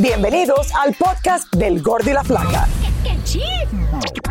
Bienvenidos 0.00 0.72
al 0.76 0.94
podcast 0.94 1.52
del 1.56 1.82
Gordi 1.82 2.10
y 2.10 2.14
la 2.14 2.22
Flaca. 2.22 2.68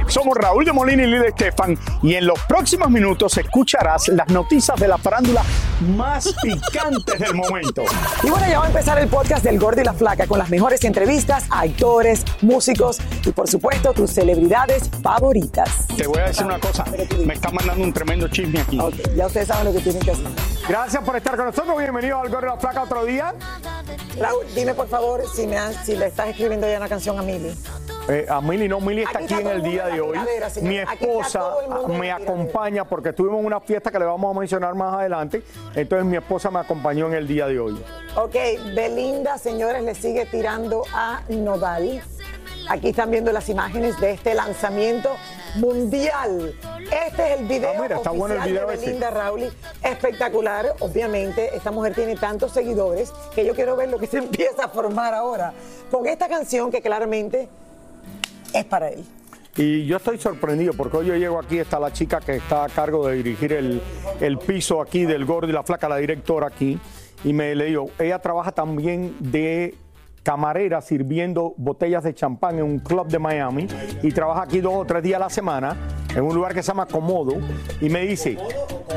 Somos 0.07 0.35
Raúl 0.37 0.63
de 0.65 0.71
Molina 0.73 1.03
y 1.03 1.07
Lidia 1.07 1.27
Estefan 1.27 1.77
y 2.01 2.15
en 2.15 2.25
los 2.25 2.39
próximos 2.47 2.89
minutos 2.89 3.37
escucharás 3.37 4.07
las 4.09 4.27
noticias 4.29 4.79
de 4.79 4.87
la 4.87 4.97
farándula 4.97 5.43
más 5.95 6.33
picantes 6.41 7.19
del 7.19 7.35
momento. 7.35 7.83
Y 8.23 8.29
bueno, 8.29 8.47
ya 8.49 8.59
va 8.59 8.65
a 8.65 8.67
empezar 8.69 8.97
el 8.99 9.07
podcast 9.09 9.43
del 9.43 9.59
Gordi 9.59 9.81
y 9.81 9.83
la 9.83 9.93
Flaca 9.93 10.25
con 10.25 10.39
las 10.39 10.49
mejores 10.49 10.83
entrevistas 10.85 11.45
a 11.49 11.61
actores, 11.61 12.23
músicos 12.41 12.97
y 13.25 13.31
por 13.31 13.47
supuesto 13.49 13.93
tus 13.93 14.11
celebridades 14.11 14.89
favoritas. 15.03 15.87
Te 15.95 16.07
voy 16.07 16.19
a 16.19 16.27
decir 16.27 16.45
una 16.45 16.59
cosa, 16.59 16.85
me 17.25 17.33
está 17.33 17.49
mandando 17.51 17.83
un 17.83 17.93
tremendo 17.93 18.27
chisme 18.29 18.61
aquí. 18.61 18.79
Ok, 18.79 18.95
ya 19.15 19.27
ustedes 19.27 19.47
saben 19.47 19.65
lo 19.65 19.73
que 19.73 19.79
tienen 19.79 20.01
que 20.01 20.11
hacer. 20.11 20.25
Gracias 20.67 21.03
por 21.03 21.15
estar 21.15 21.35
con 21.35 21.45
nosotros, 21.45 21.77
bienvenido 21.77 22.19
al 22.21 22.29
Gordo 22.29 22.47
y 22.47 22.49
la 22.49 22.57
Flaca 22.57 22.83
otro 22.83 23.05
día. 23.05 23.33
Raúl, 24.19 24.45
dime 24.55 24.73
por 24.73 24.87
favor 24.87 25.23
si, 25.35 25.45
me 25.47 25.57
han- 25.57 25.73
si 25.85 25.95
le 25.95 26.07
estás 26.07 26.29
escribiendo 26.29 26.67
ya 26.67 26.77
una 26.77 26.89
canción 26.89 27.19
a 27.19 27.21
Mili. 27.21 27.51
Eh, 28.09 28.25
a 28.29 28.39
Mili 28.39 28.69
no, 28.69 28.79
Mili 28.79 29.01
está 29.03 29.19
Aquí 29.19 29.25
aquí, 29.25 29.33
está 29.33 29.51
en 29.51 29.57
el 29.57 29.63
día 29.63 29.87
de 29.87 29.99
hoy. 29.99 30.17
señor. 30.49 30.69
Mi 30.69 30.77
esposa 30.77 31.43
me 31.89 32.11
acompaña 32.11 32.85
porque 32.85 33.09
estuvimos 33.09 33.39
en 33.41 33.45
una 33.47 33.59
fiesta 33.59 33.91
que 33.91 33.99
le 33.99 34.05
vamos 34.05 34.33
a 34.35 34.39
mencionar 34.39 34.75
más 34.75 34.93
adelante. 34.93 35.43
Entonces 35.75 36.05
mi 36.05 36.15
esposa 36.15 36.49
me 36.49 36.59
acompañó 36.59 37.07
en 37.07 37.15
el 37.15 37.27
día 37.27 37.47
de 37.47 37.59
hoy. 37.59 37.83
Ok, 38.15 38.35
Belinda, 38.73 39.37
señores, 39.37 39.83
le 39.83 39.93
sigue 39.93 40.25
tirando 40.25 40.83
a 40.93 41.21
Nodal. 41.27 42.01
Aquí 42.69 42.89
están 42.89 43.11
viendo 43.11 43.31
las 43.31 43.49
imágenes 43.49 43.99
de 43.99 44.11
este 44.11 44.33
lanzamiento 44.33 45.09
mundial. 45.55 46.53
Este 46.79 47.33
es 47.33 47.39
el 47.39 47.45
video 47.47 47.71
Ah, 47.75 47.81
mira, 47.81 47.95
está 47.97 48.11
oficial 48.11 48.17
bueno 48.17 48.35
el 48.35 48.49
video 48.51 48.67
de. 48.67 48.77
Belinda 48.77 49.09
Rauli. 49.09 49.49
Espectacular, 49.83 50.75
obviamente. 50.79 51.55
Esta 51.55 51.71
mujer 51.71 51.93
tiene 51.93 52.15
tantos 52.15 52.51
seguidores 52.53 53.11
que 53.35 53.45
yo 53.45 53.53
quiero 53.53 53.75
ver 53.75 53.89
lo 53.89 53.97
que 53.97 54.07
se 54.07 54.17
empieza 54.19 54.65
a 54.65 54.69
formar 54.69 55.13
ahora 55.13 55.53
con 55.91 56.07
esta 56.07 56.27
canción 56.29 56.71
que 56.71 56.81
claramente 56.81 57.49
es 58.53 58.65
para 58.65 58.89
él. 58.89 59.03
Y 59.55 59.85
yo 59.87 59.97
estoy 59.97 60.19
sorprendido 60.19 60.73
porque 60.73 60.97
hoy 60.97 61.07
yo 61.07 61.15
llego 61.15 61.39
aquí, 61.39 61.57
está 61.57 61.79
la 61.79 61.91
chica 61.91 62.19
que 62.19 62.35
está 62.35 62.65
a 62.65 62.69
cargo 62.69 63.07
de 63.07 63.15
dirigir 63.15 63.53
el, 63.53 63.81
el 64.21 64.37
piso 64.37 64.81
aquí 64.81 65.05
del 65.05 65.25
gordo 65.25 65.49
y 65.49 65.51
la 65.51 65.63
flaca, 65.63 65.89
la 65.89 65.97
directora 65.97 66.47
aquí. 66.47 66.79
Y 67.23 67.33
me 67.33 67.55
le 67.55 67.65
digo, 67.65 67.89
ella 67.97 68.19
trabaja 68.19 68.51
también 68.51 69.15
de 69.19 69.75
camarera 70.27 70.81
sirviendo 70.81 71.53
botellas 71.55 72.03
de 72.03 72.13
champán 72.13 72.57
en 72.57 72.65
un 72.65 72.79
club 72.79 73.07
de 73.07 73.17
Miami 73.17 73.65
y 74.03 74.11
trabaja 74.11 74.41
aquí 74.41 74.59
dos 74.59 74.73
o 74.75 74.83
tres 74.83 75.01
días 75.01 75.21
a 75.21 75.23
la 75.23 75.29
semana 75.29 75.77
en 76.13 76.21
un 76.21 76.35
lugar 76.35 76.53
que 76.53 76.61
se 76.61 76.67
llama 76.67 76.85
Comodo 76.85 77.37
y 77.79 77.89
me 77.89 78.01
dice, 78.01 78.37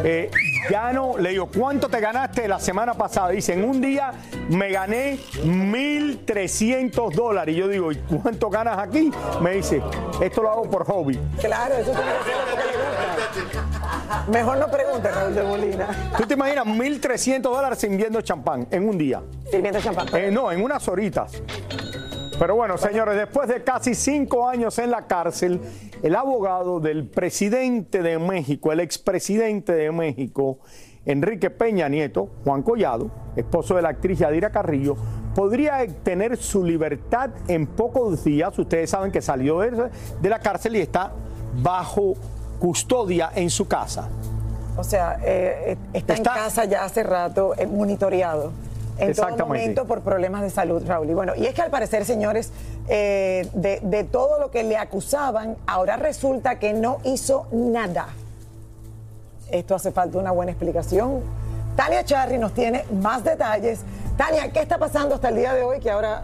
eh, 0.03 0.29
gano, 0.69 1.19
le 1.19 1.31
digo, 1.31 1.47
¿cuánto 1.47 1.89
te 1.89 2.01
ganaste 2.01 2.49
la 2.49 2.59
semana 2.59 2.95
pasada? 2.95 3.29
Dice, 3.29 3.53
en 3.53 3.63
un 3.63 3.81
día 3.81 4.11
me 4.49 4.73
gané 4.73 5.19
1.300 5.45 7.13
dólares. 7.13 7.55
Y 7.55 7.59
yo 7.59 7.69
digo, 7.69 7.93
¿y 7.93 7.97
cuánto 7.97 8.51
ganas 8.51 8.79
aquí? 8.79 9.13
Me 9.41 9.53
dice, 9.53 9.81
esto 10.21 10.43
lo 10.43 10.51
hago 10.51 10.69
por 10.69 10.85
hobby. 10.85 11.17
Claro, 11.41 11.77
eso 11.77 11.95
ser 11.95 12.05
lo 12.07 12.25
que 12.25 12.67
le 12.67 13.45
gusta. 13.53 13.80
Mejor 14.31 14.59
no 14.59 14.69
pregunte, 14.69 15.11
Raúl 15.11 15.35
de 15.35 15.43
Molina. 15.43 15.89
¿Tú 16.17 16.25
te 16.27 16.35
imaginas 16.35 16.67
1.300 16.67 17.41
dólares 17.43 17.79
sirviendo 17.79 18.21
champán 18.21 18.67
en 18.71 18.89
un 18.89 18.99
día? 18.99 19.23
Sirviendo 19.51 19.81
champán. 19.81 20.09
Eh, 20.15 20.31
no, 20.31 20.51
en 20.51 20.63
unas 20.63 20.87
horitas. 20.89 21.43
Pero 22.39 22.57
bueno, 22.57 22.79
señores, 22.79 23.17
después 23.17 23.49
de 23.49 23.63
casi 23.63 23.95
cinco 23.95 24.49
años 24.49 24.79
en 24.79 24.91
la 24.91 25.07
cárcel, 25.07 25.61
el 26.03 26.17
abogado 26.17 26.81
del 26.81 27.07
presidente 27.07 28.03
de 28.03 28.19
México, 28.19 28.73
el 28.73 28.81
expresidente 28.81 29.75
de 29.75 29.93
México, 29.93 30.59
Enrique 31.05 31.51
Peña 31.51 31.89
Nieto, 31.89 32.31
Juan 32.45 32.63
Collado, 32.63 33.11
esposo 33.37 33.77
de 33.77 33.83
la 33.83 33.91
actriz 33.91 34.19
Yadira 34.19 34.51
Carrillo, 34.51 34.97
podría 35.35 35.87
tener 36.03 36.37
su 36.37 36.65
libertad 36.65 37.31
en 37.49 37.67
pocos 37.67 38.25
días. 38.25 38.59
Ustedes 38.59 38.91
saben 38.91 39.13
que 39.13 39.21
salió 39.21 39.61
de 39.61 40.29
la 40.29 40.39
cárcel 40.39 40.77
y 40.77 40.81
está 40.81 41.13
bajo 41.63 42.15
custodia 42.61 43.31
en 43.35 43.51
su 43.51 43.67
casa. 43.67 44.07
O 44.77 44.85
sea, 44.85 45.19
eh, 45.25 45.73
eh, 45.73 45.77
está, 45.95 46.15
Está- 46.15 46.31
en 46.35 46.43
casa 46.45 46.65
ya 46.67 46.85
hace 46.85 47.03
rato, 47.03 47.55
eh, 47.59 47.67
monitoreado. 47.67 48.53
En 48.99 49.15
todo 49.15 49.25
Exactamente. 49.27 49.45
momento 49.45 49.85
por 49.87 50.03
problemas 50.03 50.43
de 50.43 50.51
salud, 50.51 50.83
Raúl. 50.87 51.09
Y 51.11 51.15
bueno, 51.15 51.33
y 51.35 51.47
es 51.47 51.55
que 51.55 51.63
al 51.63 51.71
parecer, 51.71 52.05
señores, 52.05 52.51
eh, 52.89 53.49
de, 53.55 53.81
de 53.83 54.05
todo 54.05 54.39
lo 54.39 54.51
que 54.51 54.63
le 54.63 54.77
acusaban, 54.77 55.57
ahora 55.67 55.97
resulta 55.97 56.59
que 56.59 56.75
no 56.75 56.99
hizo 57.05 57.47
nada. 57.51 58.09
Esto 59.51 59.75
hace 59.75 59.91
falta 59.91 60.19
una 60.19 60.31
buena 60.33 60.53
explicación. 60.53 61.23
Tania 61.77 62.05
Charri 62.05 62.37
nos 62.37 62.53
tiene 62.53 62.85
más 63.01 63.25
detalles. 63.25 63.81
Tania, 64.19 64.53
¿qué 64.53 64.61
está 64.61 64.77
pasando 64.77 65.15
hasta 65.15 65.31
el 65.31 65.37
día 65.37 65.55
de 65.55 65.63
hoy 65.63 65.81
que 65.81 65.91
ahora 65.91 66.23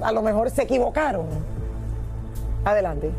mm, 0.00 0.02
a 0.04 0.10
lo 0.12 0.22
mejor 0.22 0.50
se 0.50 0.62
equivocaron? 0.62 1.26
Adelante. 2.64 3.10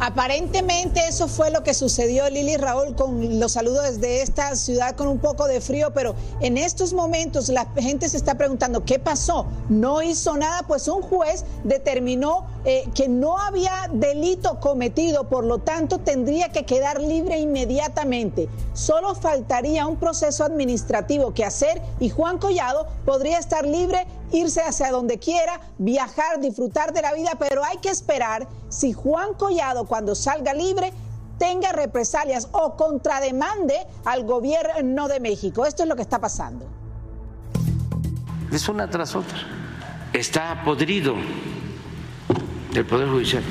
Aparentemente 0.00 1.00
eso 1.08 1.28
fue 1.28 1.50
lo 1.50 1.62
que 1.62 1.72
sucedió 1.72 2.28
Lili 2.28 2.56
Raúl 2.56 2.96
con 2.96 3.38
los 3.38 3.52
saludos 3.52 3.84
desde 3.84 4.22
esta 4.22 4.54
ciudad 4.56 4.96
con 4.96 5.06
un 5.06 5.18
poco 5.18 5.46
de 5.46 5.60
frío, 5.60 5.92
pero 5.94 6.14
en 6.40 6.58
estos 6.58 6.92
momentos 6.92 7.48
la 7.48 7.66
gente 7.76 8.08
se 8.08 8.16
está 8.16 8.34
preguntando 8.34 8.84
qué 8.84 8.98
pasó. 8.98 9.46
No 9.68 10.02
hizo 10.02 10.36
nada, 10.36 10.64
pues 10.66 10.88
un 10.88 11.00
juez 11.00 11.44
determinó 11.62 12.46
eh, 12.64 12.88
que 12.94 13.08
no 13.08 13.38
había 13.38 13.88
delito 13.92 14.58
cometido, 14.58 15.28
por 15.28 15.44
lo 15.44 15.58
tanto 15.58 15.98
tendría 15.98 16.50
que 16.50 16.64
quedar 16.64 17.00
libre 17.00 17.38
inmediatamente. 17.38 18.48
Solo 18.72 19.14
faltaría 19.14 19.86
un 19.86 19.96
proceso 19.96 20.44
administrativo 20.44 21.32
que 21.34 21.44
hacer 21.44 21.80
y 22.00 22.10
Juan 22.10 22.38
Collado 22.38 22.88
podría 23.04 23.38
estar 23.38 23.64
libre 23.64 24.06
irse 24.32 24.62
hacia 24.62 24.90
donde 24.90 25.18
quiera, 25.18 25.60
viajar, 25.78 26.40
disfrutar 26.40 26.92
de 26.92 27.02
la 27.02 27.12
vida, 27.14 27.32
pero 27.38 27.64
hay 27.64 27.78
que 27.78 27.90
esperar 27.90 28.48
si 28.68 28.92
Juan 28.92 29.34
Collado 29.34 29.86
cuando 29.86 30.14
salga 30.14 30.54
libre 30.54 30.92
tenga 31.38 31.72
represalias 31.72 32.48
o 32.52 32.76
contrademande 32.76 33.74
al 34.04 34.24
gobierno 34.24 35.08
de 35.08 35.20
México. 35.20 35.66
Esto 35.66 35.82
es 35.82 35.88
lo 35.88 35.96
que 35.96 36.02
está 36.02 36.20
pasando. 36.20 36.66
Es 38.52 38.68
una 38.68 38.88
tras 38.88 39.16
otra. 39.16 39.38
Está 40.12 40.62
podrido 40.64 41.14
el 42.74 42.86
Poder 42.86 43.08
Judicial. 43.08 43.42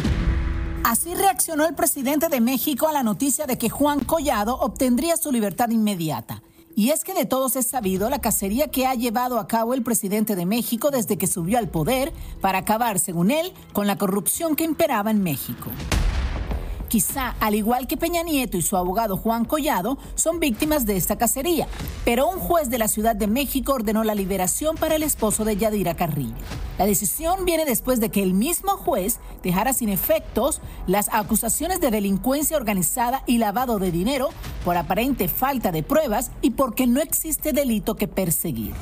Así 0.84 1.16
reaccionó 1.16 1.66
el 1.66 1.76
presidente 1.76 2.30
de 2.30 2.42
México 2.42 2.88
a 2.88 2.94
la 2.94 3.04
noticia 3.04 3.46
de 3.46 3.58
que 3.58 3.70
Juan 3.70 4.02
Collado 4.02 4.56
obtendría 4.60 5.18
su 5.18 5.32
libertad 5.32 5.70
inmediata. 5.70 6.42
Y 6.76 6.90
es 6.90 7.04
que 7.04 7.14
de 7.14 7.26
todos 7.26 7.56
es 7.56 7.68
sabido 7.68 8.10
la 8.10 8.20
cacería 8.20 8.70
que 8.70 8.88
ha 8.88 8.96
llevado 8.96 9.40
a 9.40 9.48
cabo 9.48 9.74
el 9.74 9.84
presidente 9.84 10.36
de 10.36 10.46
México 10.46 10.90
desde 10.90 11.18
que 11.18 11.28
subió 11.28 11.60
al 11.60 11.70
poder 11.70 12.12
para 12.42 12.60
acabar, 12.60 13.00
según 13.00 13.30
él, 13.30 13.54
con 13.74 13.86
la 13.86 13.98
corrupción 13.98 14.56
que 14.56 14.64
imperaba 14.64 15.12
en 15.12 15.22
México. 15.22 15.70
Quizá, 16.94 17.34
al 17.40 17.56
igual 17.56 17.88
que 17.88 17.98
Peña 17.98 18.22
Nieto 18.22 18.56
y 18.56 18.62
su 18.62 18.78
abogado 18.78 19.18
Juan 19.18 19.46
Collado, 19.46 19.98
son 20.14 20.40
víctimas 20.40 20.86
de 20.86 20.96
esta 20.96 21.18
cacería. 21.18 21.68
Pero 22.06 22.30
un 22.30 22.38
juez 22.38 22.70
de 22.70 22.78
la 22.78 22.88
Ciudad 22.88 23.16
de 23.16 23.26
México 23.26 23.74
ordenó 23.74 24.04
la 24.04 24.14
liberación 24.14 24.76
para 24.78 24.94
el 24.94 25.02
esposo 25.02 25.44
de 25.44 25.58
Yadira 25.58 25.96
Carrillo. 25.96 26.36
La 26.78 26.86
decisión 26.86 27.46
viene 27.46 27.66
después 27.66 28.00
de 28.00 28.10
que 28.10 28.22
el 28.22 28.36
mismo 28.36 28.78
juez 28.78 29.18
dejara 29.42 29.74
sin 29.74 29.90
efectos 29.90 30.62
las 30.86 31.10
acusaciones 31.12 31.82
de 31.82 31.90
delincuencia 31.90 32.58
organizada 32.58 33.24
y 33.26 33.40
lavado 33.40 33.80
de 33.80 33.90
dinero 33.90 34.30
por 34.64 34.78
aparente 34.78 35.28
falta 35.28 35.72
de 35.72 35.82
pruebas 35.82 36.30
y 36.44 36.52
porque 36.52 36.86
no 36.86 37.02
existe 37.02 37.54
delito 37.54 37.96
que 37.96 38.08
perseguir. 38.08 38.76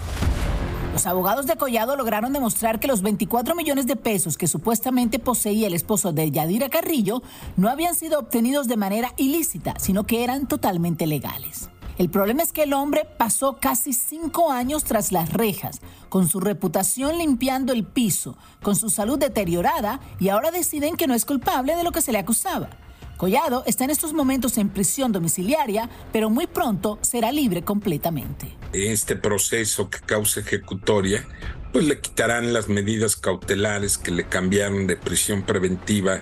Los 0.94 1.06
abogados 1.06 1.48
de 1.48 1.56
Collado 1.56 1.96
lograron 1.96 2.34
demostrar 2.34 2.80
que 2.80 2.88
los 2.88 3.02
24 3.02 3.56
millones 3.56 3.88
de 3.88 3.96
pesos 3.96 4.38
que 4.38 4.48
supuestamente 4.48 5.20
poseía 5.20 5.68
el 5.68 5.74
esposo 5.74 6.12
de 6.12 6.30
Yadira 6.30 6.70
Carrillo 6.70 7.24
no 7.56 7.70
habían 7.70 7.96
sido 7.96 8.20
obtenidos 8.20 8.68
de 8.68 8.76
manera 8.76 9.14
ilícita, 9.16 9.74
sino 9.80 10.04
que 10.04 10.24
eran 10.24 10.48
totalmente 10.48 11.08
legales. 11.08 11.70
El 11.98 12.10
problema 12.10 12.44
es 12.44 12.52
que 12.52 12.64
el 12.64 12.74
hombre 12.74 13.08
pasó 13.18 13.58
casi 13.58 13.94
cinco 13.94 14.52
años 14.52 14.84
tras 14.84 15.14
las 15.14 15.32
rejas, 15.32 15.80
con 16.10 16.28
su 16.28 16.42
reputación 16.42 17.18
limpiando 17.18 17.72
el 17.72 17.86
piso, 17.86 18.36
con 18.62 18.76
su 18.76 18.90
salud 18.90 19.18
deteriorada 19.18 20.02
y 20.20 20.28
ahora 20.28 20.52
deciden 20.52 20.98
que 20.98 21.08
no 21.08 21.14
es 21.14 21.24
culpable 21.24 21.76
de 21.76 21.86
lo 21.86 21.92
que 21.94 22.02
se 22.02 22.12
le 22.12 22.20
acusaba. 22.20 22.70
Collado 23.16 23.64
está 23.66 23.86
en 23.86 23.92
estos 23.92 24.14
momentos 24.14 24.58
en 24.58 24.68
prisión 24.68 25.14
domiciliaria, 25.14 25.90
pero 26.12 26.30
muy 26.30 26.48
pronto 26.48 27.00
será 27.02 27.32
libre 27.32 27.64
completamente. 27.64 28.61
Este 28.74 29.16
proceso 29.16 29.90
que 29.90 30.00
causa 30.00 30.42
ejecutoria, 30.42 31.26
pues 31.72 31.86
le 31.86 32.00
quitarán 32.00 32.54
las 32.54 32.68
medidas 32.68 33.16
cautelares 33.16 33.98
que 33.98 34.12
le 34.12 34.28
cambiaron 34.28 34.88
de 34.88 34.98
prisión 34.98 35.44
preventiva 35.44 36.20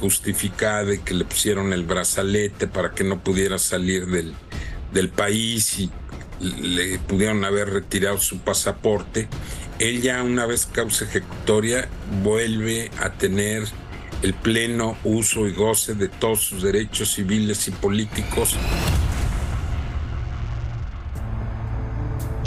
justificada 0.00 0.94
y 0.94 0.98
que 0.98 1.14
le 1.14 1.24
pusieron 1.24 1.72
el 1.72 1.84
brazalete 1.84 2.66
para 2.66 2.92
que 2.92 3.04
no 3.04 3.22
pudiera 3.22 3.58
salir 3.58 4.06
del, 4.06 4.34
del 4.92 5.08
país 5.08 5.78
y 5.78 5.90
le 6.40 6.98
pudieron 7.00 7.44
haber 7.44 7.70
retirado 7.70 8.18
su 8.18 8.38
pasaporte. 8.38 9.28
Él 9.78 10.02
ya 10.02 10.22
una 10.22 10.46
vez 10.46 10.66
causa 10.66 11.04
ejecutoria 11.04 11.88
vuelve 12.22 12.90
a 13.00 13.12
tener 13.12 13.64
el 14.22 14.34
pleno 14.34 14.96
uso 15.04 15.46
y 15.46 15.52
goce 15.52 15.94
de 15.94 16.08
todos 16.08 16.42
sus 16.42 16.62
derechos 16.62 17.12
civiles 17.14 17.68
y 17.68 17.70
políticos. 17.70 18.56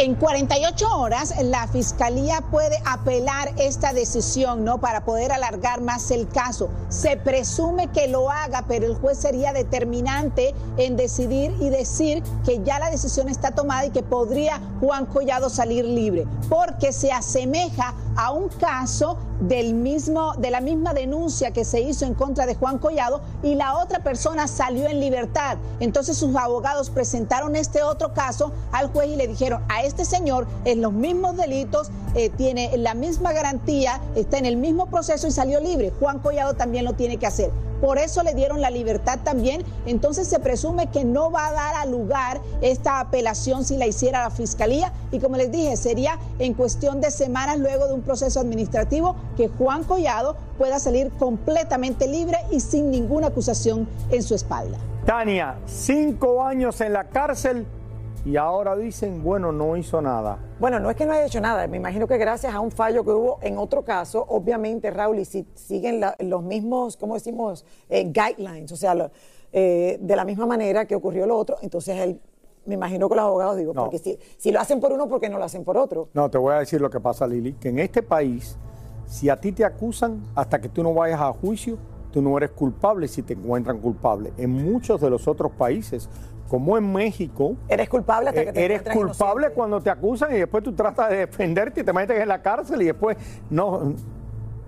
En 0.01 0.12
En 0.12 0.15
48 0.15 0.98
horas 0.98 1.33
la 1.44 1.68
fiscalía 1.68 2.42
puede 2.50 2.81
apelar 2.86 3.53
esta 3.57 3.94
decisión, 3.94 4.65
¿no? 4.65 4.80
Para 4.80 5.06
poder 5.06 5.31
alargar 5.31 5.80
más 5.80 6.09
el 6.09 6.27
caso. 6.27 6.69
Se 6.89 7.18
presume 7.18 7.88
que 7.88 8.07
lo 8.07 8.31
haga, 8.31 8.65
pero 8.68 8.88
el 8.88 8.95
juez 8.95 9.19
sería 9.19 9.53
determinante 9.53 10.56
en 10.77 10.98
decidir 10.98 11.56
y 11.59 11.69
decir 11.69 12.24
que 12.44 12.63
ya 12.63 12.80
la 12.80 12.89
decisión 12.89 13.30
está 13.30 13.51
tomada 13.51 13.86
y 13.86 13.92
que 13.92 14.01
podría 14.01 14.59
Juan 14.80 15.06
Collado 15.06 15.51
salir 15.51 15.86
libre, 15.86 16.25
porque 16.50 16.94
se 16.94 17.12
asemeja 17.12 17.94
a 18.15 18.31
un 18.31 18.50
caso 18.50 19.18
del 19.42 19.74
mismo, 19.74 20.34
de 20.38 20.52
la 20.52 20.62
misma 20.62 20.94
denuncia 20.94 21.52
que 21.52 21.66
se 21.66 21.82
hizo 21.82 22.06
en 22.06 22.14
contra 22.14 22.46
de 22.46 22.56
Juan 22.56 22.78
Collado 22.78 23.22
y 23.44 23.56
la 23.56 23.78
otra 23.78 24.00
persona 24.00 24.48
salió 24.48 24.88
en 24.88 25.00
libertad. 25.00 25.58
Entonces 25.80 26.18
sus 26.18 26.36
abogados 26.36 26.90
presentaron 26.90 27.56
este 27.56 27.84
otro 27.84 28.14
caso 28.14 28.54
al 28.72 28.92
juez 28.92 29.10
y 29.10 29.16
le 29.16 29.28
dijeron 29.28 29.64
a 29.70 29.84
este 29.84 30.06
señor 30.06 30.48
en 30.66 30.82
los 30.82 30.94
mismos 30.94 31.36
delitos, 31.36 31.90
eh, 32.16 32.30
tiene 32.30 32.78
la 32.78 32.94
misma 32.94 33.34
garantía, 33.34 34.00
está 34.16 34.38
en 34.38 34.46
el 34.46 34.58
mismo 34.58 34.86
proceso 34.88 35.28
y 35.28 35.32
salió 35.32 35.60
libre. 35.60 35.92
Juan 36.00 36.20
Collado 36.20 36.54
también 36.54 36.86
lo 36.86 36.94
tiene 36.94 37.18
que 37.18 37.28
hacer 37.28 37.52
por 37.81 37.98
eso 37.98 38.24
le 38.24 38.33
dieron 38.33 38.62
la 38.62 38.69
libertad 38.69 39.19
también. 39.24 39.63
Entonces 39.86 40.28
se 40.28 40.39
presume 40.39 40.88
que 40.88 41.04
no 41.04 41.31
va 41.31 41.48
a 41.48 41.51
dar 41.51 41.75
a 41.75 41.86
lugar 41.86 42.39
esta 42.62 43.00
apelación 43.00 43.66
si 43.66 43.75
la 43.75 43.88
hiciera 43.88 44.24
la 44.24 44.30
fiscalía 44.30 44.94
y 45.12 45.19
como 45.19 45.36
les 45.36 45.51
dije, 45.51 45.75
sería 45.75 46.18
en 46.39 46.54
cuestión 46.54 47.01
de 47.01 47.12
semanas 47.12 47.57
luego 47.60 47.88
de 47.88 47.94
un 47.94 48.01
proceso 48.01 48.39
administrativo 48.39 49.16
que 49.36 49.50
Juan 49.50 49.83
Collado 49.83 50.38
pueda 50.57 50.80
salir 50.80 51.12
completamente 51.12 52.07
libre 52.07 52.38
y 52.51 52.60
sin 52.60 52.92
ninguna 52.92 53.28
acusación 53.28 53.88
en 54.12 54.24
su 54.24 54.36
espalda. 54.36 54.78
Tania, 55.06 55.56
cinco 55.66 56.44
años 56.44 56.80
en 56.81 56.94
la 56.94 57.06
cárcel 57.06 57.66
y 58.23 58.38
ahora 58.38 58.75
dicen, 58.75 59.23
bueno, 59.23 59.51
no 59.51 59.75
hizo 59.75 60.01
nada. 60.01 60.38
Bueno, 60.59 60.79
no 60.79 60.89
es 60.89 60.95
que 60.95 61.06
no 61.06 61.13
haya 61.13 61.25
hecho 61.25 61.41
nada, 61.41 61.65
me 61.68 61.77
imagino 61.77 62.07
que 62.07 62.18
gracias 62.18 62.53
a 62.53 62.59
un 62.59 62.71
fallo 62.71 63.03
que 63.03 63.12
hubo 63.12 63.39
en 63.41 63.57
otro 63.57 63.83
caso, 63.83 64.25
obviamente, 64.29 64.91
Raúl, 64.91 65.19
y 65.19 65.25
si 65.25 65.47
siguen 65.56 66.01
los 66.19 66.44
mismos, 66.44 66.97
¿cómo 66.97 67.15
decimos?, 67.15 67.65
eh, 67.89 68.12
guidelines, 68.12 68.71
o 68.71 68.75
sea, 68.75 69.12
eh, 69.51 69.97
de 70.00 70.15
la 70.15 70.23
misma 70.23 70.45
manera 70.45 70.85
que 70.85 70.95
ocurrió 70.95 71.25
lo 71.25 71.38
otro, 71.38 71.57
entonces 71.62 71.97
él, 71.97 72.21
me 72.65 72.75
imagino 72.75 73.09
que 73.09 73.15
los 73.15 73.23
abogados 73.23 73.57
digo, 73.57 73.73
porque 73.73 73.97
si, 73.97 74.19
si 74.38 74.51
lo 74.51 74.59
hacen 74.59 74.79
por 74.79 74.91
uno, 74.94 75.07
¿por 75.07 75.19
qué 75.19 75.29
no 75.29 75.39
lo 75.39 75.44
hacen 75.44 75.63
por 75.63 75.77
otro? 75.77 76.09
No, 76.13 76.29
te 76.29 76.38
voy 76.38 76.53
a 76.53 76.59
decir 76.59 76.79
lo 76.79 76.91
que 76.91 77.00
pasa, 77.00 77.25
Lili, 77.25 77.53
que 77.53 77.69
en 77.69 77.79
este 77.79 78.03
país, 78.03 78.56
si 79.07 79.29
a 79.29 79.38
ti 79.38 79.51
te 79.51 79.65
acusan, 79.65 80.23
hasta 80.35 80.62
que 80.62 80.69
tú 80.69 80.83
no 80.83 80.94
vayas 80.94 81.19
a 81.19 81.33
juicio, 81.33 81.79
tú 82.12 82.21
no 82.21 82.38
eres 82.38 82.51
culpable 82.51 83.07
si 83.07 83.23
te 83.23 83.33
encuentran 83.33 83.79
culpable. 83.79 84.31
En 84.38 84.51
muchos 84.51 85.01
de 85.01 85.09
los 85.09 85.27
otros 85.27 85.53
países, 85.53 86.09
como 86.51 86.77
en 86.77 86.92
México. 86.92 87.56
Eres 87.69 87.88
culpable 87.88 88.27
hasta 88.27 88.44
que 88.44 88.51
te 88.51 88.59
eh, 88.59 88.65
Eres 88.65 88.81
culpable 88.81 89.51
cuando 89.51 89.80
te 89.80 89.89
acusan 89.89 90.36
y 90.36 90.39
después 90.39 90.62
tú 90.62 90.74
tratas 90.74 91.09
de 91.09 91.19
defenderte 91.19 91.80
y 91.80 91.83
te 91.86 91.94
metes 91.94 92.19
en 92.19 92.27
la 92.27 92.42
cárcel 92.42 92.81
y 92.81 92.86
después 92.88 93.15
no. 93.50 93.94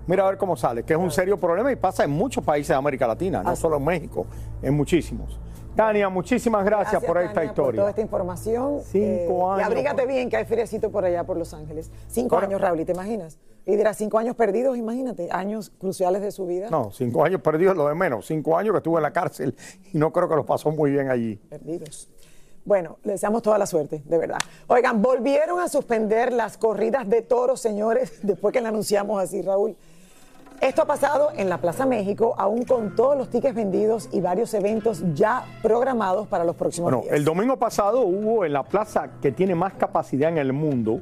Mira 0.07 0.23
a 0.25 0.29
ver 0.29 0.37
cómo 0.37 0.55
sale, 0.55 0.83
que 0.83 0.93
es 0.93 0.99
un 0.99 1.11
serio 1.11 1.37
problema 1.37 1.69
y 1.73 1.75
pasa 1.75 2.05
en 2.05 2.11
muchos 2.11 2.41
países 2.41 2.69
de 2.69 2.75
América 2.75 3.05
Latina, 3.05 3.43
no 3.43 3.53
solo 3.57 3.75
en 3.75 3.83
México, 3.83 4.25
en 4.61 4.73
muchísimos. 4.75 5.37
Tania, 5.75 6.07
muchísimas 6.07 6.63
gracias, 6.63 7.03
por 7.03 7.17
esta 7.17 7.43
historia. 7.43 7.71
Por 7.71 7.75
toda 7.75 7.89
esta 7.89 8.01
información. 8.01 8.79
Cinco 8.85 9.51
años. 9.51 9.59
Eh, 9.59 9.63
y 9.63 9.65
abrígate 9.65 10.05
bien, 10.05 10.29
que 10.29 10.37
hay 10.37 10.45
feriecito 10.45 10.89
por 10.89 11.03
allá 11.03 11.25
por 11.25 11.35
Los 11.35 11.53
Ángeles. 11.53 11.91
Cinco 12.07 12.37
años, 12.37 12.61
Raúl, 12.61 12.85
¿te 12.85 12.93
imaginas? 12.93 13.37
Y 13.65 13.77
dirá, 13.77 13.93
cinco 13.93 14.17
años 14.17 14.35
perdidos, 14.35 14.77
imagínate, 14.77 15.29
años 15.31 15.71
cruciales 15.79 16.21
de 16.21 16.31
su 16.31 16.45
vida. 16.45 16.69
No, 16.69 16.91
cinco 16.91 17.23
años 17.23 17.41
perdidos 17.41 17.77
lo 17.77 17.87
de 17.87 17.95
menos. 17.95 18.25
Cinco 18.25 18.57
años 18.57 18.73
que 18.73 18.77
estuvo 18.77 18.97
en 18.97 19.03
la 19.03 19.13
cárcel 19.13 19.55
y 19.93 19.97
no 19.97 20.11
creo 20.11 20.27
que 20.27 20.35
lo 20.35 20.45
pasó 20.45 20.71
muy 20.71 20.91
bien 20.91 21.09
allí. 21.09 21.35
Perdidos. 21.49 22.09
Bueno, 22.65 22.97
le 23.03 23.13
deseamos 23.13 23.41
toda 23.41 23.57
la 23.57 23.65
suerte, 23.65 24.01
de 24.05 24.17
verdad. 24.17 24.39
Oigan, 24.67 25.01
volvieron 25.01 25.59
a 25.59 25.67
suspender 25.67 26.31
las 26.31 26.57
corridas 26.57 27.07
de 27.09 27.21
toros, 27.21 27.61
señores, 27.61 28.19
después 28.23 28.53
que 28.53 28.61
le 28.61 28.67
anunciamos 28.67 29.21
así, 29.21 29.41
Raúl. 29.41 29.75
Esto 30.61 30.83
ha 30.83 30.85
pasado 30.85 31.31
en 31.35 31.49
la 31.49 31.57
Plaza 31.57 31.85
México, 31.85 32.35
aún 32.37 32.63
con 32.63 32.95
todos 32.95 33.17
los 33.17 33.29
tickets 33.29 33.53
vendidos 33.53 34.07
y 34.13 34.21
varios 34.21 34.53
eventos 34.53 35.03
ya 35.13 35.43
programados 35.61 36.27
para 36.27 36.45
los 36.45 36.55
próximos 36.55 36.89
bueno, 36.89 37.05
El 37.11 37.25
domingo 37.25 37.57
pasado 37.57 38.01
hubo 38.01 38.45
en 38.45 38.53
la 38.53 38.63
plaza 38.63 39.09
que 39.21 39.33
tiene 39.33 39.55
más 39.55 39.73
capacidad 39.73 40.29
en 40.29 40.37
el 40.37 40.53
mundo, 40.53 41.01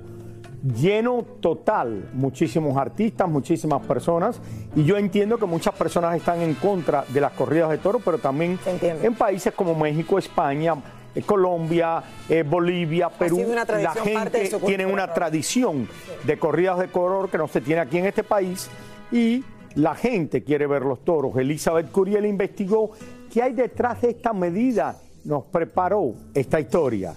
lleno 0.63 1.23
total, 1.39 2.09
muchísimos 2.13 2.77
artistas, 2.77 3.27
muchísimas 3.27 3.85
personas, 3.85 4.39
y 4.75 4.83
yo 4.83 4.97
entiendo 4.97 5.37
que 5.37 5.45
muchas 5.45 5.73
personas 5.73 6.15
están 6.15 6.41
en 6.41 6.53
contra 6.55 7.03
de 7.07 7.21
las 7.21 7.31
corridas 7.33 7.69
de 7.69 7.77
toros, 7.77 8.01
pero 8.03 8.17
también 8.17 8.59
en 8.81 9.15
países 9.15 9.53
como 9.53 9.75
México, 9.75 10.19
España, 10.19 10.75
eh, 11.13 11.21
Colombia, 11.23 12.01
eh, 12.29 12.43
Bolivia, 12.43 13.09
Perú, 13.09 13.45
la 13.53 13.93
gente 13.93 14.49
tiene 14.65 14.85
una 14.85 15.13
tradición 15.13 15.87
de 16.23 16.39
corridas 16.39 16.79
de 16.79 16.87
color 16.87 17.29
que 17.29 17.37
no 17.37 17.47
se 17.47 17.59
tiene 17.59 17.81
aquí 17.81 17.97
en 17.97 18.05
este 18.05 18.23
país 18.23 18.69
y 19.11 19.43
la 19.75 19.95
gente 19.95 20.43
quiere 20.43 20.67
ver 20.67 20.83
los 20.83 21.03
toros. 21.03 21.35
Elizabeth 21.37 21.91
Curiel 21.91 22.25
investigó 22.25 22.91
qué 23.31 23.41
hay 23.41 23.53
detrás 23.53 24.01
de 24.01 24.11
esta 24.11 24.31
medida. 24.31 24.97
Nos 25.25 25.45
preparó 25.45 26.13
esta 26.33 26.59
historia. 26.59 27.13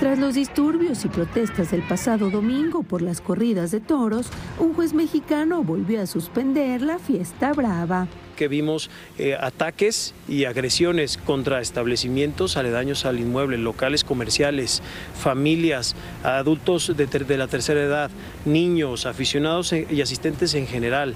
Tras 0.00 0.18
los 0.18 0.34
disturbios 0.34 1.06
y 1.06 1.08
protestas 1.08 1.70
del 1.70 1.80
pasado 1.80 2.28
domingo 2.28 2.82
por 2.82 3.00
las 3.00 3.22
corridas 3.22 3.70
de 3.70 3.80
toros, 3.80 4.26
un 4.58 4.74
juez 4.74 4.92
mexicano 4.92 5.64
volvió 5.64 6.02
a 6.02 6.06
suspender 6.06 6.82
la 6.82 6.98
fiesta 6.98 7.54
brava. 7.54 8.06
Que 8.36 8.46
vimos 8.46 8.90
eh, 9.16 9.34
ataques 9.40 10.12
y 10.28 10.44
agresiones 10.44 11.16
contra 11.16 11.62
establecimientos 11.62 12.58
aledaños 12.58 13.06
al 13.06 13.18
inmueble, 13.18 13.56
locales 13.56 14.04
comerciales, 14.04 14.82
familias, 15.18 15.96
adultos 16.22 16.94
de, 16.94 17.06
de 17.06 17.38
la 17.38 17.48
tercera 17.48 17.80
edad, 17.80 18.10
niños, 18.44 19.06
aficionados 19.06 19.72
y 19.72 20.02
asistentes 20.02 20.52
en 20.52 20.66
general 20.66 21.14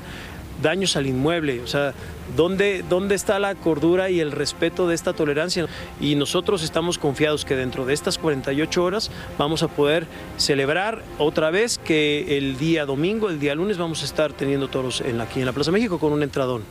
daños 0.63 0.97
al 0.97 1.07
inmueble, 1.07 1.61
o 1.61 1.67
sea, 1.67 1.95
¿dónde, 2.37 2.85
¿dónde 2.89 3.15
está 3.15 3.39
la 3.39 3.55
cordura 3.55 4.11
y 4.11 4.21
el 4.21 4.33
respeto 4.33 4.89
de 4.89 4.95
esta 4.95 5.13
tolerancia? 5.13 5.67
Y 6.01 6.15
nosotros 6.15 6.63
estamos 6.63 6.99
confiados 6.99 7.45
que 7.45 7.57
dentro 7.57 7.87
de 7.87 7.95
estas 7.95 8.19
48 8.19 8.83
horas 8.85 9.11
vamos 9.39 9.63
a 9.63 9.69
poder 9.69 10.07
celebrar 10.37 11.03
otra 11.19 11.51
vez 11.51 11.79
que 11.79 12.39
el 12.39 12.59
día 12.59 12.87
domingo, 12.87 13.29
el 13.29 13.41
día 13.41 13.55
lunes 13.55 13.79
vamos 13.79 14.03
a 14.03 14.05
estar 14.05 14.33
teniendo 14.33 14.69
toros 14.69 15.01
en 15.01 15.21
aquí 15.21 15.41
en 15.41 15.47
la 15.47 15.53
Plaza 15.53 15.71
México 15.71 15.99
con 15.99 16.13
un 16.13 16.23
entradón. 16.23 16.63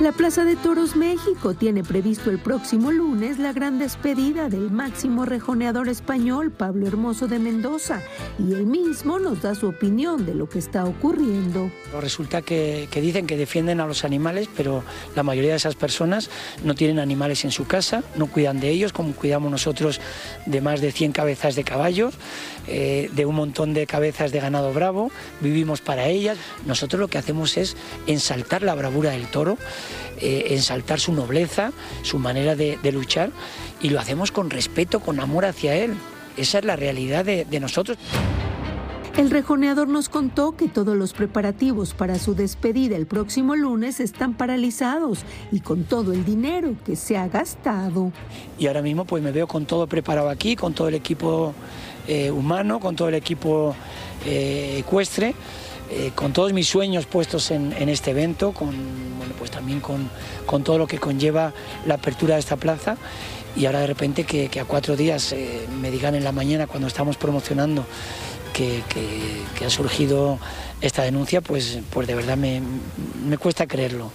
La 0.00 0.12
Plaza 0.12 0.46
de 0.46 0.56
Toros 0.56 0.96
México 0.96 1.52
tiene 1.52 1.84
previsto 1.84 2.30
el 2.30 2.38
próximo 2.38 2.90
lunes 2.90 3.38
la 3.38 3.52
gran 3.52 3.78
despedida 3.78 4.48
del 4.48 4.70
máximo 4.70 5.26
rejoneador 5.26 5.90
español 5.90 6.50
Pablo 6.50 6.86
Hermoso 6.86 7.28
de 7.28 7.38
Mendoza 7.38 8.00
y 8.38 8.54
él 8.54 8.64
mismo 8.64 9.18
nos 9.18 9.42
da 9.42 9.54
su 9.54 9.68
opinión 9.68 10.24
de 10.24 10.34
lo 10.34 10.48
que 10.48 10.58
está 10.58 10.86
ocurriendo. 10.86 11.70
Resulta 12.00 12.40
que, 12.40 12.88
dicen 12.90 13.26
que 13.26 13.36
defienden 13.36 13.78
a 13.78 13.86
los 13.86 14.02
animales, 14.02 14.48
pero 14.56 14.82
la 15.14 15.22
mayoría 15.22 15.50
de 15.50 15.58
esas 15.58 15.74
personas 15.74 16.30
no 16.64 16.74
tienen 16.74 16.98
animales 16.98 17.44
en 17.44 17.50
su 17.50 17.66
casa, 17.66 18.02
no 18.16 18.26
cuidan 18.26 18.58
de 18.58 18.70
ellos 18.70 18.94
como 18.94 19.12
cuidamos 19.12 19.50
nosotros 19.50 20.00
de 20.46 20.62
más 20.62 20.80
de 20.80 20.92
100 20.92 21.12
cabezas 21.12 21.56
de 21.56 21.64
caballos, 21.64 22.14
eh, 22.68 23.10
de 23.12 23.26
un 23.26 23.34
montón 23.34 23.74
de 23.74 23.86
cabezas 23.86 24.32
de 24.32 24.40
ganado 24.40 24.72
bravo, 24.72 25.10
vivimos 25.42 25.82
para 25.82 26.08
ellas. 26.08 26.38
Nosotros 26.64 26.98
lo 27.00 27.08
que 27.08 27.18
hacemos 27.18 27.58
es 27.58 27.76
ensaltar 28.06 28.62
la 28.62 28.74
bravura 28.74 29.10
del 29.10 29.26
toro 29.26 29.58
eh, 30.20 30.48
ensaltar 30.50 31.00
su 31.00 31.12
nobleza, 31.12 31.72
su 32.02 32.18
manera 32.18 32.56
de, 32.56 32.78
luchar 32.92 33.30
y 33.80 33.90
lo 33.90 34.00
hacemos 34.00 34.32
con 34.32 34.50
respeto, 34.50 35.00
con 35.00 35.20
amor 35.20 35.44
hacia 35.44 35.76
él. 35.76 35.94
Esa 36.36 36.58
es 36.58 36.64
la 36.64 36.76
realidad 36.76 37.24
de, 37.24 37.44
de 37.44 37.60
nosotros. 37.60 37.98
El 39.16 39.30
rejoneador 39.30 39.88
nos 39.88 40.08
contó 40.08 40.56
que 40.56 40.68
todos 40.68 40.96
los 40.96 41.12
preparativos 41.12 41.94
para 41.94 42.18
su 42.18 42.34
despedida 42.34 42.96
el 42.96 43.06
próximo 43.06 43.56
lunes 43.56 44.00
están 44.00 44.34
paralizados 44.34 45.20
y 45.50 45.60
con 45.60 45.84
todo 45.84 46.12
el 46.12 46.24
dinero 46.24 46.76
que 46.86 46.96
se 46.96 47.16
ha 47.16 47.28
gastado. 47.28 48.12
Y 48.58 48.66
ahora 48.66 48.82
mismo 48.82 49.04
pues 49.04 49.22
me 49.22 49.32
veo 49.32 49.46
con 49.46 49.66
todo 49.66 49.86
preparado 49.86 50.30
aquí, 50.30 50.54
con 50.56 50.74
todo 50.74 50.88
el 50.88 50.94
equipo 50.94 51.52
eh, 52.06 52.30
humano, 52.30 52.80
con 52.80 52.96
todo 52.96 53.08
el 53.08 53.14
equipo 53.14 53.74
eh, 54.24 54.76
ecuestre 54.78 55.34
eh, 55.90 56.12
con 56.14 56.32
todos 56.32 56.52
mis 56.52 56.68
sueños 56.68 57.06
puestos 57.06 57.50
en, 57.50 57.72
este 57.88 58.12
evento, 58.12 58.52
con, 58.52 58.70
bueno, 59.18 59.34
pues 59.36 59.50
también 59.50 59.80
con, 59.80 60.08
todo 60.62 60.78
lo 60.78 60.86
que 60.86 60.98
conlleva 60.98 61.52
la 61.84 61.94
apertura 61.94 62.34
de 62.34 62.40
esta 62.40 62.56
plaza. 62.56 62.96
Y 63.56 63.66
ahora 63.66 63.80
de 63.80 63.88
repente 63.88 64.22
que, 64.22 64.60
a 64.60 64.64
cuatro 64.64 64.96
días 64.96 65.32
eh, 65.32 65.66
me 65.80 65.90
digan 65.90 66.14
en 66.14 66.22
la 66.22 66.30
mañana 66.30 66.68
cuando 66.68 66.86
estamos 66.86 67.16
promocionando 67.16 67.84
que, 68.52 68.84
ha 69.64 69.70
surgido 69.70 70.38
esta 70.80 71.02
denuncia, 71.02 71.40
pues, 71.40 71.80
pues 71.90 72.06
de 72.06 72.14
verdad 72.14 72.36
me, 72.36 72.62
me 73.26 73.36
cuesta 73.36 73.66
creerlo. 73.66 74.12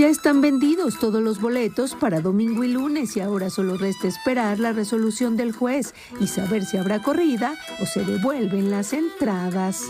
Ya 0.00 0.08
están 0.08 0.40
vendidos 0.40 0.98
todos 0.98 1.22
los 1.22 1.40
boletos 1.40 1.94
para 1.94 2.20
domingo 2.20 2.64
y 2.64 2.68
lunes 2.68 3.16
y 3.16 3.20
ahora 3.20 3.50
solo 3.50 3.76
resta 3.76 4.08
esperar 4.08 4.58
la 4.58 4.72
resolución 4.72 5.36
del 5.36 5.52
juez 5.52 5.94
y 6.20 6.26
saber 6.26 6.64
si 6.64 6.78
habrá 6.78 7.02
corrida 7.02 7.54
o 7.82 7.86
se 7.86 8.04
devuelven 8.04 8.70
las 8.70 8.94
entradas. 8.94 9.82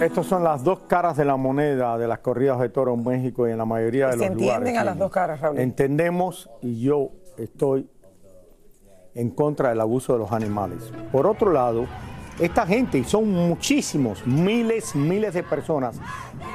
Estas 0.00 0.26
son 0.26 0.42
las 0.44 0.64
dos 0.64 0.80
caras 0.80 1.16
de 1.16 1.24
la 1.24 1.36
moneda 1.36 1.98
de 1.98 2.08
las 2.08 2.20
corridas 2.20 2.58
de 2.58 2.70
toro 2.70 2.94
en 2.94 3.04
México 3.04 3.46
y 3.46 3.52
en 3.52 3.58
la 3.58 3.66
mayoría 3.66 4.06
de 4.06 4.12
Se 4.12 4.18
los 4.18 4.26
entienden 4.28 4.58
lugares. 4.58 4.78
a 4.78 4.84
las 4.84 4.98
dos 4.98 5.10
caras, 5.10 5.40
Raúl. 5.40 5.58
Entendemos 5.58 6.48
y 6.62 6.80
yo 6.80 7.10
estoy 7.36 7.88
en 9.14 9.30
contra 9.30 9.68
del 9.70 9.80
abuso 9.80 10.14
de 10.14 10.20
los 10.20 10.32
animales. 10.32 10.90
Por 11.12 11.26
otro 11.26 11.52
lado, 11.52 11.84
esta 12.40 12.66
gente, 12.66 12.98
y 12.98 13.04
son 13.04 13.30
muchísimos, 13.30 14.26
miles, 14.26 14.94
miles 14.94 15.34
de 15.34 15.42
personas 15.42 15.96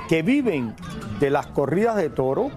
que 0.10 0.24
viven 0.24 0.74
de 1.20 1.30
las 1.30 1.48
corridas 1.48 1.96
de 1.96 2.10
toro, 2.10 2.50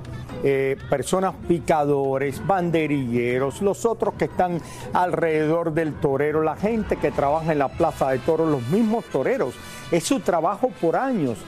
eh, 0.42 0.76
personas 0.88 1.35
picadores, 1.47 2.47
banderilleros, 2.47 3.61
los 3.61 3.85
otros 3.85 4.14
que 4.14 4.26
están 4.26 4.61
alrededor 4.92 5.73
del 5.73 5.94
torero, 5.94 6.42
la 6.42 6.56
gente 6.56 6.97
que 6.97 7.11
trabaja 7.11 7.52
en 7.52 7.58
la 7.58 7.68
plaza 7.68 8.11
de 8.11 8.18
toros, 8.18 8.49
los 8.49 8.66
mismos 8.68 9.04
toreros. 9.06 9.54
Es 9.90 10.04
su 10.04 10.20
trabajo 10.20 10.70
por 10.80 10.97
años. 10.97 11.38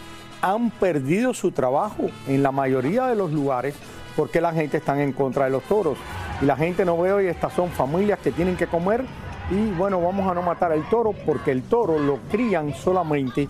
Han 0.43 0.71
perdido 0.71 1.35
su 1.35 1.53
trabajo 1.53 2.11
en 2.27 2.43
la 2.43 2.51
mayoría 2.51 3.07
de 3.07 3.17
los 3.17 3.31
lugares 3.33 3.75
porque 4.17 4.41
la 4.41 4.53
gente 4.53 4.79
está 4.79 5.01
en 5.03 5.13
contra 5.13 5.45
de 5.45 5.51
los 5.51 5.63
toros. 5.63 5.97
Y 6.43 6.47
la 6.47 6.57
gente 6.57 6.85
no 6.85 6.99
ve 6.99 7.13
hoy, 7.13 7.27
estas 7.27 7.53
son 7.53 7.71
familias 7.71 8.19
que 8.19 8.33
tienen 8.33 8.57
que 8.57 8.67
comer 8.67 9.05
y 9.51 9.71
bueno, 9.73 10.01
vamos 10.01 10.31
a 10.31 10.35
no 10.35 10.43
matar 10.43 10.73
al 10.73 10.89
toro 10.89 11.13
porque 11.27 11.51
el 11.51 11.63
toro 11.65 11.99
lo 11.99 12.19
crían 12.31 12.73
solamente 12.75 13.49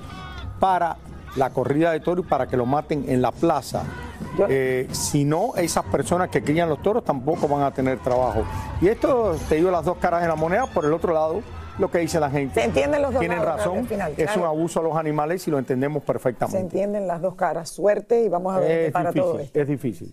para 0.59 0.97
la 1.37 1.51
corrida 1.51 1.93
de 1.93 2.01
toro 2.01 2.23
y 2.23 2.25
para 2.25 2.47
que 2.47 2.57
lo 2.57 2.67
maten 2.67 3.05
en 3.09 3.23
la 3.23 3.33
plaza. 3.33 3.85
Eh, 4.49 4.89
si 4.93 5.25
no, 5.25 5.55
esas 5.57 5.85
personas 5.85 6.29
que 6.29 6.43
crían 6.43 6.69
los 6.69 6.81
toros 6.83 7.05
tampoco 7.05 7.47
van 7.49 7.63
a 7.63 7.71
tener 7.73 7.99
trabajo. 7.99 8.43
Y 8.81 8.89
esto, 8.89 9.37
te 9.49 9.57
digo 9.57 9.71
las 9.71 9.85
dos 9.85 9.99
caras 9.99 10.23
de 10.23 10.29
la 10.29 10.37
moneda, 10.37 10.67
por 10.67 10.85
el 10.85 10.93
otro 10.93 11.13
lado, 11.13 11.41
lo 11.79 11.91
que 11.91 11.99
dice 11.99 12.19
la 12.21 12.31
gente. 12.31 12.61
Se 12.61 12.67
entienden 12.67 13.03
los 13.03 13.13
dos 13.13 13.21
Tienen 13.21 13.39
lados, 13.39 13.59
razón, 13.59 13.79
al 13.79 13.87
final, 13.87 14.13
es 14.17 14.25
claro. 14.25 14.41
un 14.43 14.47
abuso 14.47 14.81
a 14.81 14.83
los 14.83 14.97
animales 14.97 15.47
y 15.49 15.51
lo 15.51 15.59
entendemos 15.59 16.03
Se 16.03 16.07
perfectamente. 16.07 16.61
entienden 16.61 17.07
las 17.07 17.21
dos 17.21 17.35
caras. 17.35 17.69
Suerte 17.71 18.23
y 18.25 18.29
vamos 18.29 18.55
a 18.55 18.61
ver 18.61 18.69
qué 18.69 18.87
Es 18.87 18.93
para 18.93 19.13
todo 19.13 19.33
difícil, 19.33 19.47
esto. 19.47 19.61
es 19.61 19.69
difícil. 19.69 20.13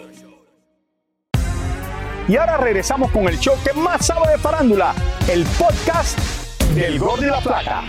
Y 2.31 2.37
ahora 2.37 2.55
regresamos 2.55 3.11
con 3.11 3.27
el 3.27 3.37
show 3.37 3.55
que 3.61 3.73
más 3.73 4.05
sabe 4.05 4.31
de 4.31 4.37
farándula, 4.37 4.95
el 5.29 5.45
podcast 5.59 6.17
del 6.73 6.97
Gol 6.97 7.19
de 7.19 7.27
la 7.27 7.41
Plata. 7.41 7.83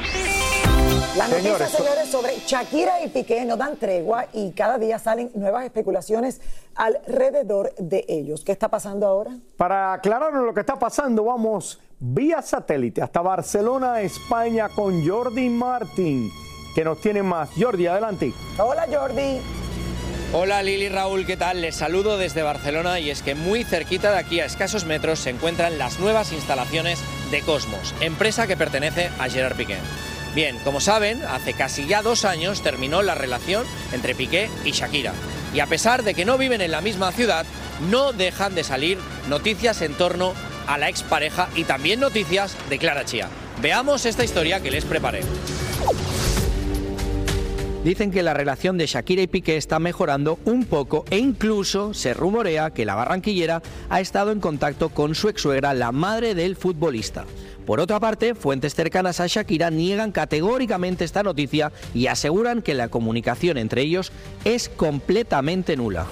Las 1.16 1.30
noticias, 1.30 1.70
Señores, 1.70 2.08
sobre 2.10 2.36
Shakira 2.44 3.04
y 3.04 3.08
Piqué 3.10 3.44
no 3.44 3.56
dan 3.56 3.76
tregua 3.76 4.26
y 4.32 4.50
cada 4.50 4.78
día 4.78 4.98
salen 4.98 5.30
nuevas 5.36 5.64
especulaciones 5.64 6.40
alrededor 6.74 7.72
de 7.76 8.04
ellos. 8.08 8.42
¿Qué 8.42 8.50
está 8.50 8.68
pasando 8.68 9.06
ahora? 9.06 9.30
Para 9.56 9.92
aclararnos 9.92 10.44
lo 10.44 10.52
que 10.52 10.60
está 10.60 10.76
pasando, 10.76 11.22
vamos 11.22 11.78
vía 12.00 12.42
satélite 12.42 13.00
hasta 13.00 13.20
Barcelona, 13.20 14.00
España, 14.00 14.68
con 14.70 15.08
Jordi 15.08 15.48
Martín, 15.50 16.32
que 16.74 16.82
nos 16.82 17.00
tiene 17.00 17.22
más. 17.22 17.50
Jordi, 17.56 17.86
adelante. 17.86 18.32
Hola 18.58 18.88
Jordi. 18.92 19.61
Hola 20.34 20.62
Lili 20.62 20.88
Raúl, 20.88 21.26
¿qué 21.26 21.36
tal? 21.36 21.60
Les 21.60 21.76
saludo 21.76 22.16
desde 22.16 22.42
Barcelona 22.42 22.98
y 22.98 23.10
es 23.10 23.20
que 23.20 23.34
muy 23.34 23.64
cerquita 23.64 24.12
de 24.12 24.18
aquí 24.18 24.40
a 24.40 24.46
escasos 24.46 24.86
metros 24.86 25.18
se 25.18 25.28
encuentran 25.28 25.76
las 25.76 26.00
nuevas 26.00 26.32
instalaciones 26.32 27.00
de 27.30 27.42
Cosmos, 27.42 27.94
empresa 28.00 28.46
que 28.46 28.56
pertenece 28.56 29.10
a 29.18 29.28
Gerard 29.28 29.56
Piqué. 29.56 29.76
Bien, 30.34 30.58
como 30.64 30.80
saben, 30.80 31.22
hace 31.22 31.52
casi 31.52 31.86
ya 31.86 32.00
dos 32.00 32.24
años 32.24 32.62
terminó 32.62 33.02
la 33.02 33.14
relación 33.14 33.66
entre 33.92 34.14
Piqué 34.14 34.48
y 34.64 34.70
Shakira. 34.70 35.12
Y 35.52 35.60
a 35.60 35.66
pesar 35.66 36.02
de 36.02 36.14
que 36.14 36.24
no 36.24 36.38
viven 36.38 36.62
en 36.62 36.70
la 36.70 36.80
misma 36.80 37.12
ciudad, 37.12 37.44
no 37.90 38.14
dejan 38.14 38.54
de 38.54 38.64
salir 38.64 38.96
noticias 39.28 39.82
en 39.82 39.92
torno 39.92 40.32
a 40.66 40.78
la 40.78 40.88
expareja 40.88 41.50
y 41.56 41.64
también 41.64 42.00
noticias 42.00 42.56
de 42.70 42.78
Clara 42.78 43.04
Chía. 43.04 43.28
Veamos 43.60 44.06
esta 44.06 44.24
historia 44.24 44.62
que 44.62 44.70
les 44.70 44.86
preparé. 44.86 45.20
Dicen 47.84 48.12
que 48.12 48.22
la 48.22 48.32
relación 48.32 48.78
de 48.78 48.86
Shakira 48.86 49.22
y 49.22 49.26
Piqué 49.26 49.56
está 49.56 49.80
mejorando 49.80 50.38
un 50.44 50.64
poco 50.66 51.04
e 51.10 51.18
incluso 51.18 51.94
se 51.94 52.14
rumorea 52.14 52.70
que 52.70 52.84
la 52.84 52.94
barranquillera 52.94 53.60
ha 53.90 54.00
estado 54.00 54.30
en 54.30 54.38
contacto 54.38 54.90
con 54.90 55.16
su 55.16 55.28
exsuegra, 55.28 55.74
la 55.74 55.90
madre 55.90 56.36
del 56.36 56.54
futbolista. 56.54 57.24
Por 57.66 57.80
otra 57.80 57.98
parte, 57.98 58.36
fuentes 58.36 58.76
cercanas 58.76 59.18
a 59.18 59.26
Shakira 59.26 59.70
niegan 59.70 60.12
categóricamente 60.12 61.04
esta 61.04 61.24
noticia 61.24 61.72
y 61.92 62.06
aseguran 62.06 62.62
que 62.62 62.74
la 62.74 62.86
comunicación 62.86 63.58
entre 63.58 63.82
ellos 63.82 64.12
es 64.44 64.68
completamente 64.68 65.76
nula. 65.76 66.06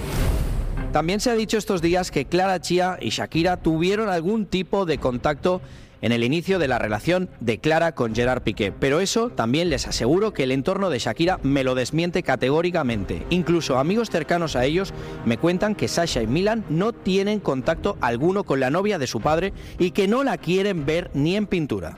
También 0.92 1.20
se 1.20 1.30
ha 1.30 1.34
dicho 1.34 1.56
estos 1.56 1.80
días 1.80 2.10
que 2.10 2.24
Clara 2.24 2.60
Chía 2.60 2.98
y 3.00 3.10
Shakira 3.10 3.58
tuvieron 3.58 4.08
algún 4.08 4.44
tipo 4.46 4.86
de 4.86 4.98
contacto 4.98 5.60
en 6.02 6.12
el 6.12 6.24
inicio 6.24 6.58
de 6.58 6.68
la 6.68 6.78
relación 6.78 7.28
de 7.40 7.58
Clara 7.58 7.92
con 7.92 8.14
Gerard 8.14 8.42
Piqué, 8.42 8.72
pero 8.72 9.00
eso 9.00 9.30
también 9.30 9.70
les 9.70 9.86
aseguro 9.86 10.32
que 10.32 10.44
el 10.44 10.52
entorno 10.52 10.90
de 10.90 10.98
Shakira 10.98 11.38
me 11.42 11.64
lo 11.64 11.74
desmiente 11.74 12.22
categóricamente. 12.22 13.26
Incluso 13.30 13.78
amigos 13.78 14.10
cercanos 14.10 14.56
a 14.56 14.64
ellos 14.64 14.92
me 15.24 15.38
cuentan 15.38 15.74
que 15.74 15.88
Sasha 15.88 16.22
y 16.22 16.26
Milan 16.26 16.64
no 16.68 16.92
tienen 16.92 17.40
contacto 17.40 17.96
alguno 18.00 18.44
con 18.44 18.60
la 18.60 18.70
novia 18.70 18.98
de 18.98 19.06
su 19.06 19.20
padre 19.20 19.52
y 19.78 19.90
que 19.90 20.08
no 20.08 20.24
la 20.24 20.38
quieren 20.38 20.86
ver 20.86 21.10
ni 21.14 21.36
en 21.36 21.46
pintura. 21.46 21.96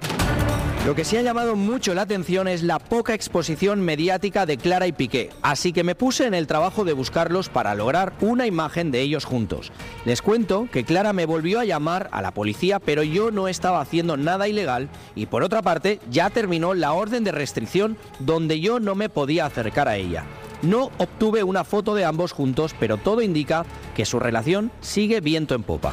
Lo 0.85 0.97
que 0.97 1.05
sí 1.05 1.17
ha 1.17 1.23
llamado 1.23 1.55
mucho 1.55 1.95
la 1.95 2.03
atención 2.03 2.49
es 2.49 2.65
la 2.65 2.81
poca 2.81 3.15
exposición 3.15 3.81
mediática 3.81 4.47
de 4.47 4.57
Clara 4.57 4.89
y 4.89 4.93
Piqué, 4.93 5.31
así 5.41 5.73
que 5.73 5.85
me 5.85 5.95
puse 5.95 6.27
en 6.27 6.35
el 6.35 6.49
trabajo 6.49 6.85
de 6.85 6.93
buscarlos 6.93 7.49
para 7.49 7.77
lograr 7.77 8.15
una 8.21 8.49
imagen 8.49 8.91
de 8.91 9.01
ellos 9.01 9.25
juntos. 9.25 9.71
Les 10.05 10.23
cuento 10.23 10.67
que 10.73 10.83
Clara 10.83 11.12
me 11.12 11.25
volvió 11.25 11.61
a 11.61 11.65
llamar 11.65 12.09
a 12.11 12.21
la 12.21 12.33
policía, 12.33 12.81
pero 12.81 13.05
yo 13.05 13.31
no 13.31 13.47
estaba 13.47 13.81
haciendo 13.81 14.17
nada 14.17 14.49
ilegal 14.49 14.89
y 15.15 15.27
por 15.27 15.45
otra 15.45 15.62
parte 15.62 16.01
ya 16.11 16.31
terminó 16.31 16.75
la 16.75 16.95
orden 16.95 17.23
de 17.23 17.31
restricción 17.31 17.97
donde 18.19 18.59
yo 18.59 18.81
no 18.81 18.97
me 18.97 19.09
podía 19.09 19.47
acercar 19.47 19.87
a 19.87 19.97
ella. 19.97 20.25
No 20.62 20.91
obtuve 20.99 21.45
una 21.45 21.62
foto 21.62 21.95
de 21.95 22.05
ambos 22.05 22.33
juntos, 22.33 22.75
pero 22.81 22.97
todo 22.97 23.23
indica 23.23 23.67
que 23.95 24.05
su 24.05 24.19
relación 24.19 24.73
sigue 24.81 25.21
viento 25.21 25.55
en 25.55 25.62
popa. 25.62 25.93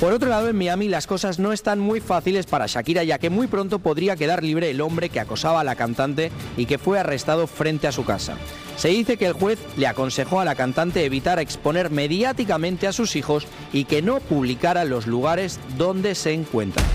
Por 0.00 0.14
otro 0.14 0.30
lado, 0.30 0.48
en 0.48 0.56
Miami 0.56 0.88
las 0.88 1.06
cosas 1.06 1.38
no 1.38 1.52
están 1.52 1.78
muy 1.78 2.00
fáciles 2.00 2.46
para 2.46 2.64
Shakira, 2.66 3.04
ya 3.04 3.18
que 3.18 3.28
muy 3.28 3.48
pronto 3.48 3.80
podría 3.80 4.16
quedar 4.16 4.42
libre 4.42 4.70
el 4.70 4.80
hombre 4.80 5.10
que 5.10 5.20
acosaba 5.20 5.60
a 5.60 5.64
la 5.64 5.76
cantante 5.76 6.32
y 6.56 6.64
que 6.64 6.78
fue 6.78 6.98
arrestado 6.98 7.46
frente 7.46 7.86
a 7.86 7.92
su 7.92 8.06
casa. 8.06 8.36
Se 8.78 8.88
dice 8.88 9.18
que 9.18 9.26
el 9.26 9.34
juez 9.34 9.58
le 9.76 9.86
aconsejó 9.86 10.40
a 10.40 10.46
la 10.46 10.54
cantante 10.54 11.04
evitar 11.04 11.38
exponer 11.38 11.90
mediáticamente 11.90 12.86
a 12.86 12.94
sus 12.94 13.14
hijos 13.14 13.46
y 13.74 13.84
que 13.84 14.00
no 14.00 14.20
publicara 14.20 14.86
los 14.86 15.06
lugares 15.06 15.60
donde 15.76 16.14
se 16.14 16.32
encuentran. 16.32 16.86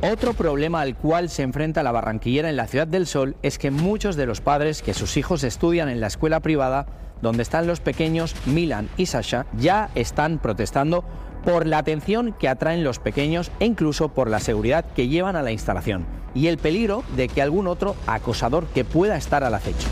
Otro 0.00 0.32
problema 0.32 0.82
al 0.82 0.96
cual 0.96 1.30
se 1.30 1.42
enfrenta 1.42 1.82
la 1.82 1.90
barranquillera 1.90 2.48
en 2.48 2.56
la 2.56 2.68
Ciudad 2.68 2.86
del 2.86 3.08
Sol 3.08 3.34
es 3.42 3.58
que 3.58 3.72
muchos 3.72 4.14
de 4.14 4.26
los 4.26 4.40
padres 4.40 4.82
que 4.82 4.94
sus 4.94 5.16
hijos 5.16 5.42
estudian 5.42 5.88
en 5.88 6.00
la 6.00 6.06
escuela 6.06 6.38
privada, 6.38 6.86
donde 7.22 7.42
están 7.42 7.66
los 7.66 7.80
pequeños 7.80 8.36
Milan 8.46 8.88
y 8.96 9.06
Sasha, 9.06 9.46
ya 9.58 9.90
están 9.96 10.38
protestando 10.38 11.04
por 11.44 11.66
la 11.66 11.78
atención 11.78 12.34
que 12.38 12.48
atraen 12.48 12.84
los 12.84 12.98
pequeños 12.98 13.50
e 13.60 13.66
incluso 13.66 14.08
por 14.08 14.28
la 14.28 14.40
seguridad 14.40 14.84
que 14.94 15.08
llevan 15.08 15.36
a 15.36 15.42
la 15.42 15.52
instalación 15.52 16.06
y 16.34 16.46
el 16.46 16.58
peligro 16.58 17.02
de 17.16 17.28
que 17.28 17.42
algún 17.42 17.66
otro 17.66 17.96
acosador 18.06 18.66
que 18.66 18.84
pueda 18.84 19.16
estar 19.16 19.44
al 19.44 19.54
acecho. 19.54 19.88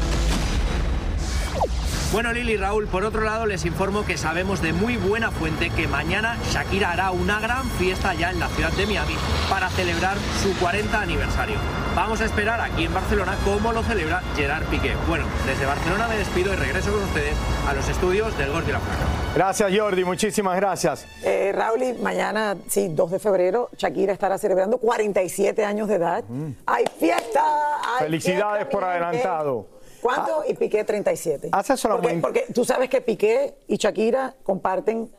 Bueno, 2.10 2.32
Lili 2.32 2.52
y 2.52 2.56
Raúl, 2.56 2.86
por 2.86 3.04
otro 3.04 3.20
lado 3.20 3.44
les 3.44 3.66
informo 3.66 4.06
que 4.06 4.16
sabemos 4.16 4.62
de 4.62 4.72
muy 4.72 4.96
buena 4.96 5.30
fuente 5.30 5.68
que 5.68 5.86
mañana 5.86 6.38
Shakira 6.50 6.92
hará 6.92 7.10
una 7.10 7.38
gran 7.38 7.68
fiesta 7.72 8.14
ya 8.14 8.30
en 8.30 8.40
la 8.40 8.48
ciudad 8.48 8.72
de 8.72 8.86
Miami 8.86 9.14
para 9.50 9.68
celebrar 9.68 10.16
su 10.42 10.54
40 10.58 11.02
aniversario. 11.02 11.56
Vamos 11.94 12.22
a 12.22 12.24
esperar 12.24 12.62
aquí 12.62 12.84
en 12.84 12.94
Barcelona 12.94 13.36
cómo 13.44 13.74
lo 13.74 13.82
celebra 13.82 14.22
Gerard 14.36 14.64
Piqué. 14.68 14.94
Bueno, 15.06 15.26
desde 15.46 15.66
Barcelona 15.66 16.08
me 16.08 16.16
despido 16.16 16.54
y 16.54 16.56
regreso 16.56 16.92
con 16.92 17.02
ustedes 17.02 17.36
a 17.68 17.74
los 17.74 17.86
estudios 17.86 18.36
del 18.38 18.52
Gordo 18.52 18.70
y 18.70 18.72
la 18.72 18.80
Placa. 18.80 19.17
Gracias, 19.34 19.70
Jordi. 19.76 20.04
Muchísimas 20.04 20.56
gracias. 20.56 21.06
Eh, 21.22 21.52
Raúl, 21.54 21.82
y 21.82 21.92
mañana, 21.94 22.56
sí, 22.66 22.88
2 22.88 23.10
de 23.12 23.18
febrero, 23.18 23.68
Shakira 23.76 24.12
estará 24.12 24.36
celebrando 24.38 24.78
47 24.78 25.64
años 25.64 25.86
de 25.88 25.94
edad. 25.96 26.24
¡Hay 26.66 26.84
fiesta! 26.98 27.40
hay 27.84 27.96
Mm. 27.96 28.04
Felicidades 28.04 28.56
fiesta, 28.64 28.70
por 28.70 28.84
adelantado. 28.84 29.66
¿Cuánto? 30.00 30.42
Y 30.48 30.54
Piqué 30.54 30.82
37. 30.84 31.50
Hace 31.52 31.76
solamente- 31.76 32.20
Porque, 32.20 32.40
porque 32.40 32.52
tú 32.52 32.64
sabes 32.64 32.88
que 32.88 33.00
Piqué 33.00 33.54
y 33.68 33.76
Shakira 33.76 34.34
comparten 34.42 35.10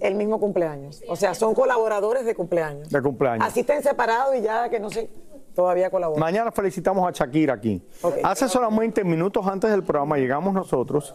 el 0.00 0.14
mismo 0.14 0.38
cumpleaños. 0.38 1.02
O 1.08 1.16
sea, 1.16 1.34
son 1.34 1.54
colaboradores 1.54 2.24
de 2.24 2.34
cumpleaños. 2.34 2.90
De 2.90 3.00
cumpleaños. 3.02 3.46
Así 3.46 3.60
estén 3.60 3.82
separados 3.82 4.36
y 4.36 4.42
ya 4.42 4.68
que 4.68 4.78
no 4.80 4.90
sé, 4.90 5.08
todavía 5.54 5.90
colaboran. 5.90 6.20
Mañana 6.20 6.50
felicitamos 6.52 7.08
a 7.08 7.12
Shakira 7.12 7.54
aquí. 7.54 7.80
Hace 8.24 8.48
solamente 8.48 9.04
minutos 9.04 9.46
antes 9.46 9.70
del 9.70 9.82
programa 9.84 10.16
llegamos 10.16 10.52
nosotros 10.52 11.14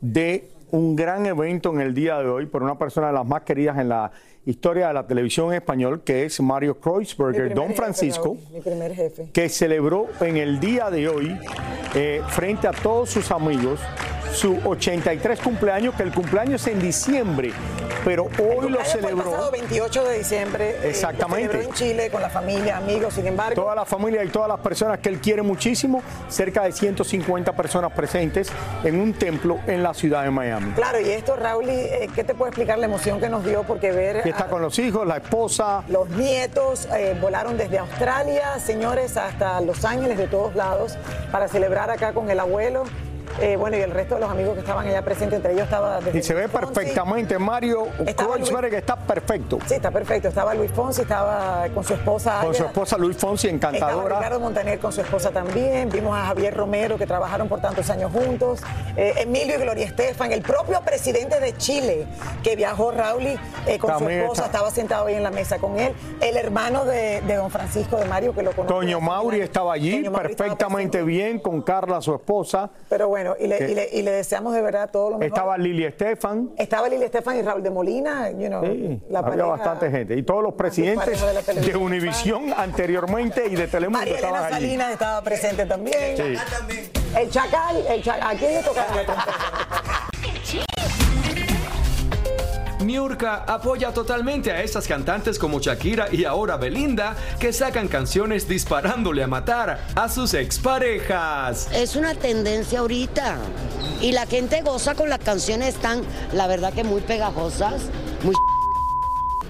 de 0.00 0.48
un 0.70 0.96
gran 0.96 1.26
evento 1.26 1.72
en 1.72 1.80
el 1.80 1.94
día 1.94 2.18
de 2.18 2.28
hoy 2.28 2.46
por 2.46 2.62
una 2.62 2.78
persona 2.78 3.08
de 3.08 3.14
las 3.14 3.26
más 3.26 3.42
queridas 3.42 3.78
en 3.78 3.88
la 3.88 4.10
historia 4.48 4.88
de 4.88 4.94
la 4.94 5.06
televisión 5.06 5.48
en 5.48 5.54
español, 5.54 6.00
que 6.02 6.24
es 6.24 6.40
Mario 6.40 6.80
Kreuzberger, 6.80 7.54
Don 7.54 7.74
Francisco, 7.74 8.36
mi 8.52 8.60
primer 8.60 8.94
jefe. 8.94 9.28
que 9.32 9.48
celebró 9.50 10.06
en 10.20 10.38
el 10.38 10.58
día 10.58 10.90
de 10.90 11.08
hoy, 11.08 11.38
eh, 11.94 12.22
frente 12.28 12.66
a 12.66 12.72
todos 12.72 13.10
sus 13.10 13.30
amigos, 13.30 13.78
su 14.32 14.58
83 14.64 15.40
cumpleaños, 15.40 15.94
que 15.94 16.02
el 16.02 16.12
cumpleaños 16.12 16.66
es 16.66 16.72
en 16.74 16.80
diciembre, 16.80 17.50
pero 18.04 18.24
hoy 18.24 18.68
lo 18.70 18.78
fue 18.78 18.80
el 18.80 18.86
celebró. 18.86 19.24
pasado 19.32 19.50
28 19.50 20.04
de 20.04 20.18
diciembre. 20.18 20.70
eh, 20.70 20.88
Exactamente. 20.90 21.48
celebró 21.48 21.68
en 21.68 21.74
Chile 21.74 22.10
con 22.10 22.20
la 22.22 22.28
familia, 22.30 22.76
amigos, 22.76 23.14
sin 23.14 23.26
embargo. 23.26 23.54
Toda 23.62 23.74
la 23.74 23.84
familia 23.86 24.22
y 24.24 24.28
todas 24.28 24.48
las 24.48 24.60
personas 24.60 24.98
que 24.98 25.08
él 25.08 25.18
quiere 25.18 25.40
muchísimo, 25.42 26.02
cerca 26.28 26.62
de 26.64 26.72
150 26.72 27.52
personas 27.54 27.90
presentes 27.92 28.50
en 28.84 29.00
un 29.00 29.14
templo 29.14 29.58
en 29.66 29.82
la 29.82 29.94
ciudad 29.94 30.24
de 30.24 30.30
Miami. 30.30 30.72
Claro, 30.72 31.00
y 31.00 31.08
esto, 31.08 31.34
Raúl, 31.36 31.68
eh, 31.70 32.08
¿qué 32.14 32.22
te 32.22 32.34
puede 32.34 32.50
explicar 32.50 32.78
la 32.78 32.86
emoción 32.86 33.18
que 33.20 33.28
nos 33.30 33.44
dio? 33.44 33.62
Porque 33.62 33.92
ver 33.92 34.22
está 34.38 34.48
con 34.48 34.62
los 34.62 34.78
hijos, 34.78 35.04
la 35.04 35.16
esposa. 35.16 35.82
los 35.88 36.08
nietos 36.10 36.86
eh, 36.96 37.18
volaron 37.20 37.56
desde 37.56 37.78
Australia, 37.78 38.60
señores, 38.60 39.16
hasta 39.16 39.60
Los 39.60 39.84
Ángeles, 39.84 40.16
de 40.16 40.28
todos 40.28 40.54
lados, 40.54 40.96
para 41.32 41.48
celebrar 41.48 41.90
acá 41.90 42.12
con 42.12 42.30
el 42.30 42.38
abuelo. 42.38 42.84
Eh, 43.40 43.56
bueno, 43.56 43.76
y 43.76 43.80
el 43.80 43.90
resto 43.92 44.16
de 44.16 44.20
los 44.22 44.30
amigos 44.30 44.54
que 44.54 44.60
estaban 44.60 44.86
allá 44.86 45.02
presentes, 45.02 45.36
entre 45.36 45.52
ellos 45.52 45.64
estaba... 45.64 46.00
Y 46.12 46.22
se 46.22 46.34
ve 46.34 46.48
Fonsi. 46.48 46.66
perfectamente. 46.66 47.38
Mario 47.38 47.86
Estaba 48.06 48.34
Kreuzberger 48.34 48.74
está 48.74 48.96
perfecto. 48.96 49.58
Sí, 49.66 49.74
está 49.74 49.90
perfecto. 49.90 50.28
Estaba 50.28 50.54
Luis 50.54 50.70
Fonsi, 50.72 51.02
estaba 51.02 51.66
con 51.74 51.84
su 51.84 51.94
esposa. 51.94 52.40
Con 52.42 52.54
su 52.54 52.64
esposa 52.64 52.98
Luis 52.98 53.16
Fonsi, 53.16 53.48
Estaba 53.48 53.72
encantadora. 53.76 54.16
Ricardo 54.16 54.40
Montaner 54.40 54.78
con 54.78 54.92
su 54.92 55.00
esposa 55.00 55.30
también. 55.30 55.88
Vimos 55.90 56.16
a 56.16 56.26
Javier 56.26 56.54
Romero, 56.56 56.98
que 56.98 57.06
trabajaron 57.06 57.48
por 57.48 57.60
tantos 57.60 57.88
años 57.90 58.10
juntos. 58.12 58.60
Eh, 58.96 59.14
Emilio 59.18 59.56
y 59.56 59.62
Gloria 59.62 59.86
Estefan, 59.86 60.32
el 60.32 60.42
propio 60.42 60.80
presidente 60.80 61.38
de 61.40 61.56
Chile, 61.56 62.06
que 62.42 62.56
viajó 62.56 62.90
Rauli 62.90 63.38
eh, 63.66 63.78
con 63.78 63.90
También 63.90 64.20
su 64.20 64.22
esposa, 64.24 64.44
está. 64.46 64.56
estaba 64.58 64.70
sentado 64.72 65.06
ahí 65.06 65.14
en 65.14 65.22
la 65.22 65.30
mesa 65.30 65.58
con 65.58 65.78
él. 65.78 65.92
El 66.20 66.36
hermano 66.36 66.84
de, 66.84 67.20
de 67.20 67.34
don 67.36 67.50
Francisco 67.50 67.96
de 67.96 68.04
Mario, 68.06 68.34
que 68.34 68.42
lo 68.42 68.52
conoce. 68.52 68.74
Toño 68.74 69.00
Mauri 69.00 69.40
estaba 69.40 69.74
allí 69.74 69.96
estaba 69.98 70.18
perfectamente 70.22 71.02
bien 71.02 71.38
con 71.38 71.62
Carla, 71.62 72.00
su 72.00 72.14
esposa. 72.14 72.70
Pero 72.88 73.08
bueno, 73.08 73.27
y 73.38 73.46
le, 73.46 73.70
y 73.70 73.74
le- 73.74 73.88
y 73.92 74.02
le 74.02 74.10
deseamos 74.12 74.54
de 74.54 74.62
verdad 74.62 74.90
todo 74.90 75.10
lo 75.10 75.18
mejor. 75.18 75.26
Estaba 75.36 75.58
Lili 75.58 75.84
Estefan. 75.84 76.50
Estaba 76.56 76.88
Lili 76.88 77.04
Estefan 77.04 77.36
y 77.38 77.42
Raúl 77.42 77.62
de 77.62 77.70
Molina, 77.70 78.30
you 78.30 78.46
know, 78.48 78.62
Sí, 78.64 79.00
la 79.10 79.18
había 79.20 79.30
pareja- 79.30 79.46
bastante 79.48 79.90
gente. 79.90 80.14
Y 80.16 80.22
todos 80.22 80.42
los 80.42 80.54
presidentes 80.54 81.20
de 81.20 81.60
de. 81.60 81.76
Univisión 81.76 82.52
anteriormente 82.56 83.44
y 83.46 83.54
de 83.54 83.66
Telemundo 83.68 83.98
María 84.00 84.16
estaban 84.16 84.40
Elena 84.42 84.56
allí. 84.56 84.66
Salinas 84.66 84.92
estaba 84.92 85.22
presente 85.22 85.66
también. 85.66 86.16
Sí. 86.16 86.34
El 87.16 87.30
Chacal, 87.30 87.76
el 87.88 88.02
Chacal, 88.02 88.36
¿a 88.36 88.38
quién 88.38 88.54
le 88.54 88.62
toca 88.62 88.86
Niurka 92.88 93.44
apoya 93.46 93.92
totalmente 93.92 94.50
a 94.50 94.62
estas 94.62 94.88
cantantes 94.88 95.38
como 95.38 95.60
Shakira 95.60 96.08
y 96.10 96.24
ahora 96.24 96.56
Belinda 96.56 97.14
que 97.38 97.52
sacan 97.52 97.86
canciones 97.86 98.48
disparándole 98.48 99.22
a 99.22 99.26
matar 99.26 99.78
a 99.94 100.08
sus 100.08 100.32
exparejas. 100.32 101.68
Es 101.70 101.96
una 101.96 102.14
tendencia 102.14 102.78
ahorita. 102.78 103.36
Y 104.00 104.12
la 104.12 104.24
gente 104.24 104.62
goza 104.62 104.94
con 104.94 105.10
las 105.10 105.18
canciones 105.18 105.74
tan, 105.74 106.00
la 106.32 106.46
verdad 106.46 106.72
que 106.72 106.82
muy 106.82 107.02
pegajosas, 107.02 107.82
muy 108.22 108.34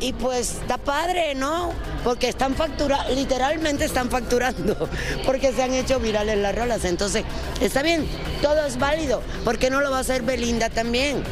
y 0.00 0.12
pues 0.12 0.54
está 0.60 0.78
padre, 0.78 1.34
¿no? 1.34 1.72
Porque 2.04 2.28
están 2.28 2.54
facturando, 2.54 3.14
literalmente 3.14 3.84
están 3.84 4.10
facturando, 4.10 4.88
porque 5.26 5.52
se 5.52 5.62
han 5.62 5.74
hecho 5.74 5.98
virales 6.00 6.38
las 6.38 6.54
rolas. 6.54 6.84
Entonces, 6.84 7.24
está 7.60 7.82
bien, 7.82 8.06
todo 8.42 8.64
es 8.64 8.78
válido. 8.78 9.22
¿Por 9.44 9.58
qué 9.58 9.70
no 9.70 9.80
lo 9.80 9.90
va 9.90 9.98
a 9.98 10.00
hacer 10.00 10.22
Belinda 10.22 10.70
también? 10.70 11.22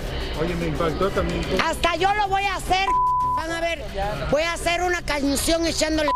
Oye, 0.40 0.54
me 0.54 0.66
impactó 0.66 1.11
también. 1.11 1.42
Hasta 1.64 1.96
yo 1.96 2.12
lo 2.14 2.28
voy 2.28 2.44
a 2.44 2.56
hacer. 2.56 2.87
Van 3.37 3.50
a 3.50 3.61
ver, 3.61 3.85
voy 4.30 4.42
a 4.42 4.54
hacer 4.54 4.82
una 4.82 5.02
canción 5.02 5.66
echándole 5.66 6.11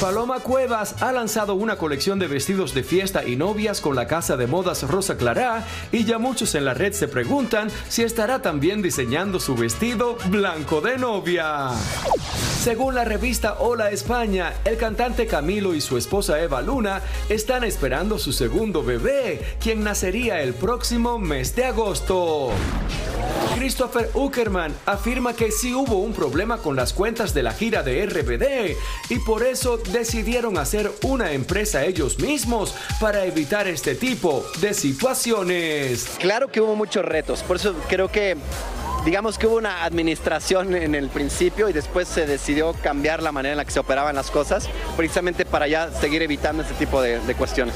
Paloma 0.00 0.40
Cuevas 0.40 1.02
ha 1.02 1.12
lanzado 1.12 1.54
una 1.54 1.76
colección 1.76 2.18
de 2.18 2.26
vestidos 2.26 2.74
de 2.74 2.82
fiesta 2.82 3.24
y 3.24 3.36
novias 3.36 3.80
con 3.80 3.96
la 3.96 4.06
casa 4.06 4.36
de 4.36 4.46
modas 4.46 4.82
Rosa 4.82 5.16
Clará 5.16 5.66
y 5.92 6.04
ya 6.04 6.18
muchos 6.18 6.54
en 6.54 6.64
la 6.64 6.74
red 6.74 6.92
se 6.92 7.08
preguntan 7.08 7.70
si 7.88 8.02
estará 8.02 8.40
también 8.42 8.82
diseñando 8.82 9.40
su 9.40 9.54
vestido 9.54 10.16
blanco 10.26 10.80
de 10.80 10.98
novia. 10.98 11.70
Según 12.62 12.94
la 12.94 13.04
revista 13.04 13.56
Hola 13.60 13.90
España, 13.90 14.54
el 14.64 14.76
cantante 14.78 15.26
Camilo 15.26 15.74
y 15.74 15.80
su 15.80 15.98
esposa 15.98 16.40
Eva 16.40 16.62
Luna 16.62 17.02
están 17.28 17.64
esperando 17.64 18.18
su 18.18 18.32
segundo 18.32 18.82
bebé, 18.82 19.56
quien 19.60 19.84
nacería 19.84 20.40
el 20.40 20.54
próximo 20.54 21.18
mes 21.18 21.54
de 21.54 21.66
agosto. 21.66 22.52
Christopher 23.54 24.10
Uckerman 24.14 24.74
afirma 24.84 25.34
que 25.34 25.50
sí 25.50 25.74
hubo 25.74 25.96
un 25.96 26.12
problema 26.12 26.58
con 26.58 26.76
las 26.76 26.92
cuentas 26.92 27.34
de 27.34 27.42
la 27.42 27.52
gira 27.52 27.82
de 27.82 28.04
RBD 28.06 28.76
y 29.10 29.18
por 29.20 29.42
eso 29.42 29.78
decidieron 29.78 30.58
hacer 30.58 30.90
una 31.02 31.32
empresa 31.32 31.84
ellos 31.84 32.18
mismos 32.18 32.74
para 33.00 33.24
evitar 33.24 33.66
este 33.68 33.94
tipo 33.94 34.44
de 34.60 34.74
situaciones. 34.74 36.16
Claro 36.18 36.48
que 36.48 36.60
hubo 36.60 36.76
muchos 36.76 37.04
retos, 37.04 37.42
por 37.42 37.56
eso 37.56 37.74
creo 37.88 38.08
que 38.08 38.36
digamos 39.04 39.38
que 39.38 39.46
hubo 39.46 39.56
una 39.56 39.84
administración 39.84 40.74
en 40.74 40.94
el 40.94 41.08
principio 41.08 41.68
y 41.68 41.72
después 41.72 42.08
se 42.08 42.26
decidió 42.26 42.72
cambiar 42.82 43.22
la 43.22 43.32
manera 43.32 43.52
en 43.52 43.58
la 43.58 43.64
que 43.64 43.70
se 43.70 43.80
operaban 43.80 44.16
las 44.16 44.30
cosas, 44.30 44.68
precisamente 44.96 45.44
para 45.44 45.66
ya 45.68 45.90
seguir 45.90 46.22
evitando 46.22 46.62
este 46.62 46.74
tipo 46.74 47.02
de, 47.02 47.20
de 47.20 47.34
cuestiones. 47.34 47.74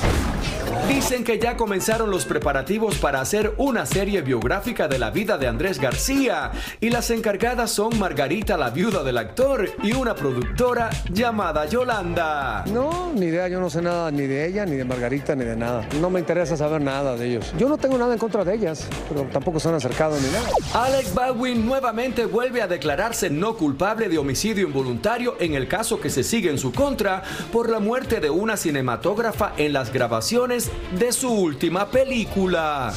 Dicen 0.88 1.22
que 1.22 1.38
ya 1.38 1.56
comenzaron 1.56 2.10
los 2.10 2.24
preparativos 2.24 2.98
para 2.98 3.20
hacer 3.20 3.54
una 3.58 3.86
serie 3.86 4.22
biográfica 4.22 4.88
de 4.88 4.98
la 4.98 5.10
vida 5.10 5.38
de 5.38 5.46
Andrés 5.46 5.78
García 5.78 6.50
y 6.80 6.90
las 6.90 7.10
encargadas 7.10 7.70
son 7.70 7.98
Margarita, 7.98 8.56
la 8.56 8.70
viuda 8.70 9.02
del 9.02 9.18
actor, 9.18 9.70
y 9.82 9.92
una 9.92 10.14
productora 10.14 10.90
llamada 11.12 11.66
Yolanda. 11.66 12.64
No, 12.66 13.12
ni 13.14 13.26
idea, 13.26 13.48
yo 13.48 13.60
no 13.60 13.70
sé 13.70 13.82
nada 13.82 14.10
ni 14.10 14.26
de 14.26 14.46
ella, 14.46 14.66
ni 14.66 14.76
de 14.76 14.84
Margarita, 14.84 15.36
ni 15.36 15.44
de 15.44 15.56
nada. 15.56 15.86
No 16.00 16.10
me 16.10 16.20
interesa 16.20 16.56
saber 16.56 16.80
nada 16.80 17.16
de 17.16 17.28
ellos. 17.28 17.52
Yo 17.58 17.68
no 17.68 17.78
tengo 17.78 17.96
nada 17.96 18.12
en 18.12 18.18
contra 18.18 18.44
de 18.44 18.54
ellas, 18.54 18.88
pero 19.08 19.24
tampoco 19.24 19.60
se 19.60 19.68
han 19.68 19.74
acercado 19.74 20.16
ni 20.18 20.28
nada. 20.28 20.48
Alex 20.74 21.14
Baldwin 21.14 21.64
nuevamente 21.64 22.24
vuelve 22.26 22.60
a 22.62 22.66
declararse 22.66 23.30
no 23.30 23.56
culpable 23.56 24.08
de 24.08 24.18
homicidio 24.18 24.66
involuntario 24.66 25.36
en 25.38 25.54
el 25.54 25.68
caso 25.68 26.00
que 26.00 26.10
se 26.10 26.24
sigue 26.24 26.50
en 26.50 26.58
su 26.58 26.72
contra 26.72 27.22
por 27.52 27.70
la 27.70 27.78
muerte 27.78 28.20
de 28.20 28.30
una 28.30 28.56
cinematógrafa 28.56 29.52
en 29.56 29.72
las 29.72 29.92
grabaciones 29.92 30.57
de 30.98 31.12
su 31.12 31.30
última 31.30 31.90
película. 31.90 32.92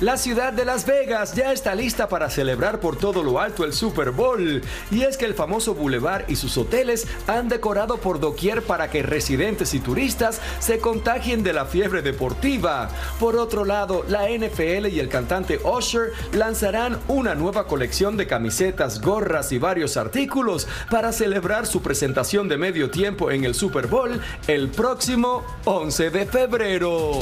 La 0.00 0.16
ciudad 0.16 0.52
de 0.52 0.64
Las 0.64 0.86
Vegas 0.86 1.34
ya 1.34 1.52
está 1.52 1.74
lista 1.74 2.08
para 2.08 2.30
celebrar 2.30 2.78
por 2.78 2.96
todo 2.96 3.24
lo 3.24 3.40
alto 3.40 3.64
el 3.64 3.72
Super 3.72 4.12
Bowl. 4.12 4.62
Y 4.92 5.02
es 5.02 5.16
que 5.16 5.24
el 5.24 5.34
famoso 5.34 5.74
bulevar 5.74 6.24
y 6.28 6.36
sus 6.36 6.56
hoteles 6.56 7.08
han 7.26 7.48
decorado 7.48 7.96
por 7.96 8.20
doquier 8.20 8.62
para 8.62 8.90
que 8.90 9.02
residentes 9.02 9.74
y 9.74 9.80
turistas 9.80 10.40
se 10.60 10.78
contagien 10.78 11.42
de 11.42 11.52
la 11.52 11.66
fiebre 11.66 12.00
deportiva. 12.00 12.90
Por 13.18 13.34
otro 13.34 13.64
lado, 13.64 14.04
la 14.08 14.28
NFL 14.30 14.86
y 14.86 15.00
el 15.00 15.08
cantante 15.08 15.58
Usher 15.64 16.12
lanzarán 16.32 17.00
una 17.08 17.34
nueva 17.34 17.66
colección 17.66 18.16
de 18.16 18.28
camisetas, 18.28 19.00
gorras 19.00 19.50
y 19.50 19.58
varios 19.58 19.96
artículos 19.96 20.68
para 20.92 21.10
celebrar 21.10 21.66
su 21.66 21.82
presentación 21.82 22.48
de 22.48 22.56
medio 22.56 22.88
tiempo 22.88 23.32
en 23.32 23.42
el 23.42 23.56
Super 23.56 23.88
Bowl 23.88 24.20
el 24.46 24.68
próximo 24.68 25.44
11 25.64 26.10
de 26.10 26.26
febrero. 26.26 27.18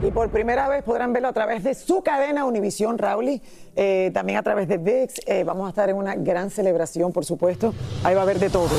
Y 0.00 0.12
por 0.12 0.30
primera 0.30 0.68
vez 0.68 0.84
podrán 0.84 1.12
verlo 1.12 1.28
a 1.28 1.32
través 1.32 1.64
de 1.64 1.74
su 1.74 2.02
cadena 2.02 2.44
Univisión 2.44 2.98
Rauli, 2.98 3.42
eh, 3.74 4.12
también 4.14 4.38
a 4.38 4.42
través 4.44 4.68
de 4.68 4.78
VIX. 4.78 5.12
Eh, 5.26 5.42
vamos 5.42 5.66
a 5.66 5.70
estar 5.70 5.90
en 5.90 5.96
una 5.96 6.14
gran 6.14 6.50
celebración, 6.50 7.12
por 7.12 7.24
supuesto. 7.24 7.74
Ahí 8.04 8.14
va 8.14 8.20
a 8.20 8.24
haber 8.24 8.38
de 8.38 8.48
todo. 8.48 8.70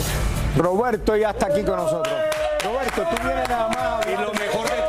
Roberto 0.56 1.18
ya 1.18 1.32
está 1.32 1.48
aquí 1.48 1.64
con 1.64 1.76
nosotros. 1.76 2.16
Roberto, 2.64 3.04
tú 3.04 3.28
vienes 3.28 3.50
nada 3.50 3.68
más. 3.68 4.06
Y 4.08 4.12
lo 4.12 4.32
mejor 4.32 4.70
de 4.70 4.89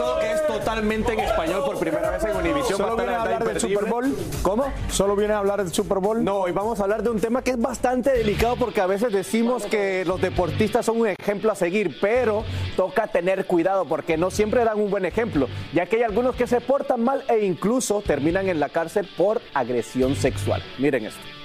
totalmente 0.60 1.12
en 1.12 1.20
español 1.20 1.62
por 1.64 1.78
primera 1.78 2.10
vez 2.10 2.24
en 2.24 2.36
Univisión. 2.36 2.78
¿Solo 2.78 2.96
viene 2.96 3.14
a 3.14 3.22
hablar 3.22 3.44
del. 3.44 3.60
Super 3.60 3.84
Bowl? 3.86 4.16
¿Cómo? 4.42 4.72
¿Solo 4.90 5.16
viene 5.16 5.34
a 5.34 5.38
hablar 5.38 5.62
del 5.62 5.72
Super 5.72 5.98
Bowl? 5.98 6.22
No, 6.22 6.40
hoy 6.40 6.52
vamos 6.52 6.80
a 6.80 6.84
hablar 6.84 7.02
de 7.02 7.10
un 7.10 7.20
tema 7.20 7.42
que 7.42 7.52
es 7.52 7.60
bastante 7.60 8.10
delicado 8.10 8.56
porque 8.56 8.80
a 8.80 8.86
veces 8.86 9.12
decimos 9.12 9.64
que 9.66 10.04
los 10.04 10.20
deportistas 10.20 10.86
son 10.86 11.00
un 11.00 11.08
ejemplo 11.08 11.50
a 11.50 11.54
seguir, 11.54 11.98
pero 12.00 12.44
toca 12.76 13.06
tener 13.06 13.46
cuidado 13.46 13.84
porque 13.86 14.16
no 14.16 14.30
siempre 14.30 14.64
dan 14.64 14.78
un 14.78 14.90
buen 14.90 15.04
ejemplo, 15.04 15.48
ya 15.72 15.86
que 15.86 15.96
hay 15.96 16.02
algunos 16.02 16.36
que 16.36 16.46
se 16.46 16.60
portan 16.60 17.02
mal 17.02 17.24
e 17.28 17.44
incluso 17.44 18.02
terminan 18.02 18.48
en 18.48 18.60
la 18.60 18.68
cárcel 18.68 19.08
por 19.16 19.40
agresión 19.54 20.14
sexual. 20.14 20.62
Miren 20.78 21.06
esto. 21.06 21.39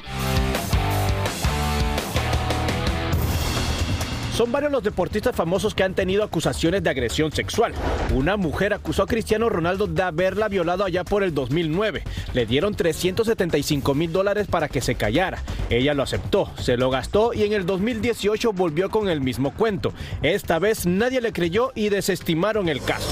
Son 4.35 4.51
varios 4.51 4.69
los 4.69 4.83
deportistas 4.83 5.33
famosos 5.33 5.73
que 5.73 5.83
han 5.83 5.93
tenido 5.93 6.21
acusaciones 6.21 6.83
de 6.83 6.89
agresión 6.89 7.31
sexual. 7.31 7.73
Una 8.13 8.35
mujer 8.35 8.73
acusó 8.73 9.03
a 9.03 9.07
Cristiano 9.07 9.47
Ronaldo 9.47 9.87
de 9.87 10.03
haberla 10.03 10.49
violado 10.49 10.83
allá 10.83 11.05
por 11.05 11.23
el 11.23 11.33
2009. 11.33 12.03
Le 12.33 12.45
dieron 12.45 12.75
375 12.75 13.93
mil 13.93 14.11
dólares 14.11 14.47
para 14.47 14.67
que 14.67 14.81
se 14.81 14.95
callara. 14.95 15.41
Ella 15.69 15.93
lo 15.93 16.03
aceptó, 16.03 16.51
se 16.59 16.75
lo 16.75 16.89
gastó 16.89 17.33
y 17.33 17.43
en 17.43 17.53
el 17.53 17.65
2018 17.65 18.51
volvió 18.51 18.89
con 18.89 19.07
el 19.07 19.21
mismo 19.21 19.53
cuento. 19.53 19.93
Esta 20.21 20.59
vez 20.59 20.85
nadie 20.85 21.21
le 21.21 21.31
creyó 21.31 21.71
y 21.73 21.87
desestimaron 21.87 22.67
el 22.67 22.81
caso. 22.83 23.07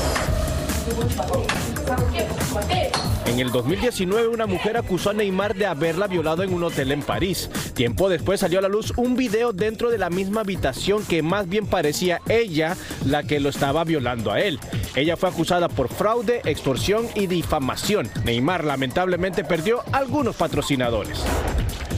En 3.25 3.39
el 3.39 3.51
2019 3.51 4.27
una 4.27 4.45
mujer 4.45 4.77
acusó 4.77 5.09
a 5.09 5.13
Neymar 5.13 5.55
de 5.55 5.65
haberla 5.65 6.07
violado 6.07 6.43
en 6.43 6.53
un 6.53 6.63
hotel 6.63 6.91
en 6.91 7.01
París. 7.01 7.49
Tiempo 7.73 8.07
después 8.07 8.39
salió 8.39 8.59
a 8.59 8.61
la 8.61 8.67
luz 8.67 8.93
un 8.95 9.15
video 9.15 9.53
dentro 9.53 9.89
de 9.89 9.97
la 9.97 10.09
misma 10.09 10.41
habitación 10.41 11.03
que 11.03 11.23
más 11.23 11.49
bien 11.49 11.65
parecía 11.65 12.21
ella 12.29 12.77
la 13.05 13.23
que 13.23 13.39
lo 13.39 13.49
estaba 13.49 13.83
violando 13.85 14.31
a 14.31 14.39
él. 14.39 14.59
Ella 14.95 15.17
fue 15.17 15.29
acusada 15.29 15.67
por 15.67 15.89
fraude, 15.89 16.41
extorsión 16.45 17.07
y 17.15 17.25
difamación. 17.25 18.09
Neymar 18.23 18.63
lamentablemente 18.63 19.43
perdió 19.43 19.81
algunos 19.91 20.35
patrocinadores. 20.35 21.23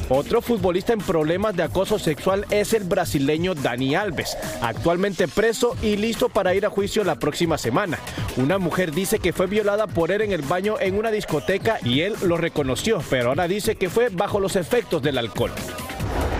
Otro 0.09 0.41
futbolista 0.41 0.93
en 0.93 0.99
problemas 0.99 1.55
de 1.55 1.63
acoso 1.63 1.97
sexual 1.97 2.45
es 2.51 2.73
el 2.73 2.83
brasileño 2.83 3.55
Dani 3.55 3.95
Alves, 3.95 4.37
actualmente 4.61 5.27
preso 5.27 5.75
y 5.81 5.97
listo 5.97 6.29
para 6.29 6.53
ir 6.53 6.65
a 6.65 6.69
juicio 6.69 7.03
la 7.03 7.15
próxima 7.15 7.57
semana. 7.57 7.97
Una 8.37 8.59
mujer 8.59 8.91
dice 8.91 9.17
que 9.17 9.33
fue 9.33 9.47
violada 9.47 9.87
por 9.87 10.11
él 10.11 10.21
en 10.21 10.31
el 10.31 10.43
baño 10.43 10.75
en 10.79 10.97
una 10.97 11.09
discoteca 11.09 11.79
y 11.83 12.01
él 12.01 12.15
lo 12.23 12.37
reconoció, 12.37 13.01
pero 13.09 13.29
ahora 13.29 13.47
dice 13.47 13.75
que 13.75 13.89
fue 13.89 14.09
bajo 14.09 14.39
los 14.39 14.55
efectos 14.55 15.01
del 15.01 15.17
alcohol. 15.17 15.51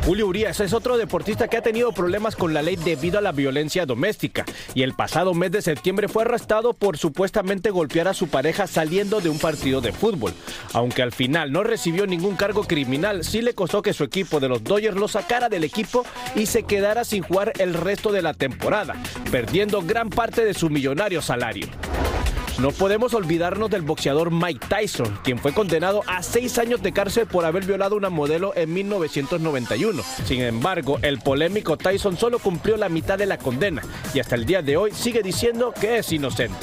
Julio 0.06 0.28
Urias 0.28 0.60
es 0.60 0.74
otro 0.74 0.98
deportista 0.98 1.48
que 1.48 1.58
ha 1.58 1.64
tenido 1.64 1.92
problemas 1.92 2.36
con 2.36 2.54
la 2.54 2.62
ley 2.62 2.76
debido 2.76 3.18
a 3.18 3.22
la 3.22 3.32
violencia 3.32 3.88
doméstica 3.88 4.46
y 4.76 4.84
el 4.84 4.94
pasado 4.94 5.34
mes 5.34 5.52
de 5.52 5.64
septiembre 5.64 6.08
fue 6.08 6.22
arrestado 6.22 6.74
por 6.74 7.00
supuestamente 7.00 7.72
golpear 7.72 8.08
a 8.08 8.14
su 8.14 8.28
pareja 8.28 8.68
saliendo 8.68 9.20
de 9.20 9.30
un 9.30 9.40
partido 9.40 9.82
de 9.82 9.92
fútbol. 9.92 10.36
Aunque 10.74 11.02
al 11.02 11.12
final 11.12 11.52
no 11.52 11.64
recibió 11.64 12.06
ningún 12.06 12.36
cargo 12.36 12.66
criminal, 12.66 13.24
sí 13.24 13.42
le 13.42 13.56
costó 13.56 13.82
que 13.82 13.94
su 13.94 14.04
equipo 14.04 14.40
de 14.40 14.48
los 14.48 14.64
Dodgers 14.64 14.96
lo 14.96 15.08
sacara 15.08 15.50
del 15.50 15.64
equipo 15.64 16.06
y 16.36 16.46
se 16.46 16.62
quedara 16.62 17.04
sin 17.04 17.24
jugar 17.24 17.54
el 17.58 17.74
resto 17.74 18.12
de 18.12 18.22
la 18.22 18.36
temporada, 18.36 18.94
perdiendo 19.32 19.82
gran 19.82 20.12
parte 20.12 20.46
de 20.46 20.54
su 20.54 20.70
millonario 20.70 21.24
salario. 21.24 21.68
No 22.60 22.72
podemos 22.72 23.14
olvidarnos 23.14 23.70
del 23.70 23.82
boxeador 23.82 24.32
Mike 24.32 24.68
Tyson, 24.70 25.20
quien 25.24 25.38
fue 25.40 25.54
condenado 25.54 26.04
a 26.08 26.24
seis 26.24 26.58
años 26.58 26.82
de 26.82 26.94
cárcel 26.94 27.28
por 27.28 27.44
haber 27.44 27.66
violado 27.66 27.98
una 27.98 28.10
modelo 28.10 28.54
en 28.56 28.74
1991. 28.74 30.02
Sin 30.24 30.42
embargo, 30.42 30.98
el 31.02 31.20
polémico 31.20 31.76
Tyson 31.76 32.18
solo 32.18 32.40
cumplió 32.40 32.78
la 32.78 32.88
mitad 32.88 33.18
de 33.18 33.26
la 33.26 33.38
condena 33.38 33.82
y 34.14 34.20
hasta 34.20 34.36
el 34.36 34.46
día 34.46 34.62
de 34.62 34.78
hoy 34.78 34.92
sigue 34.92 35.22
diciendo 35.22 35.74
que 35.80 35.98
es 35.98 36.14
inocente. 36.14 36.56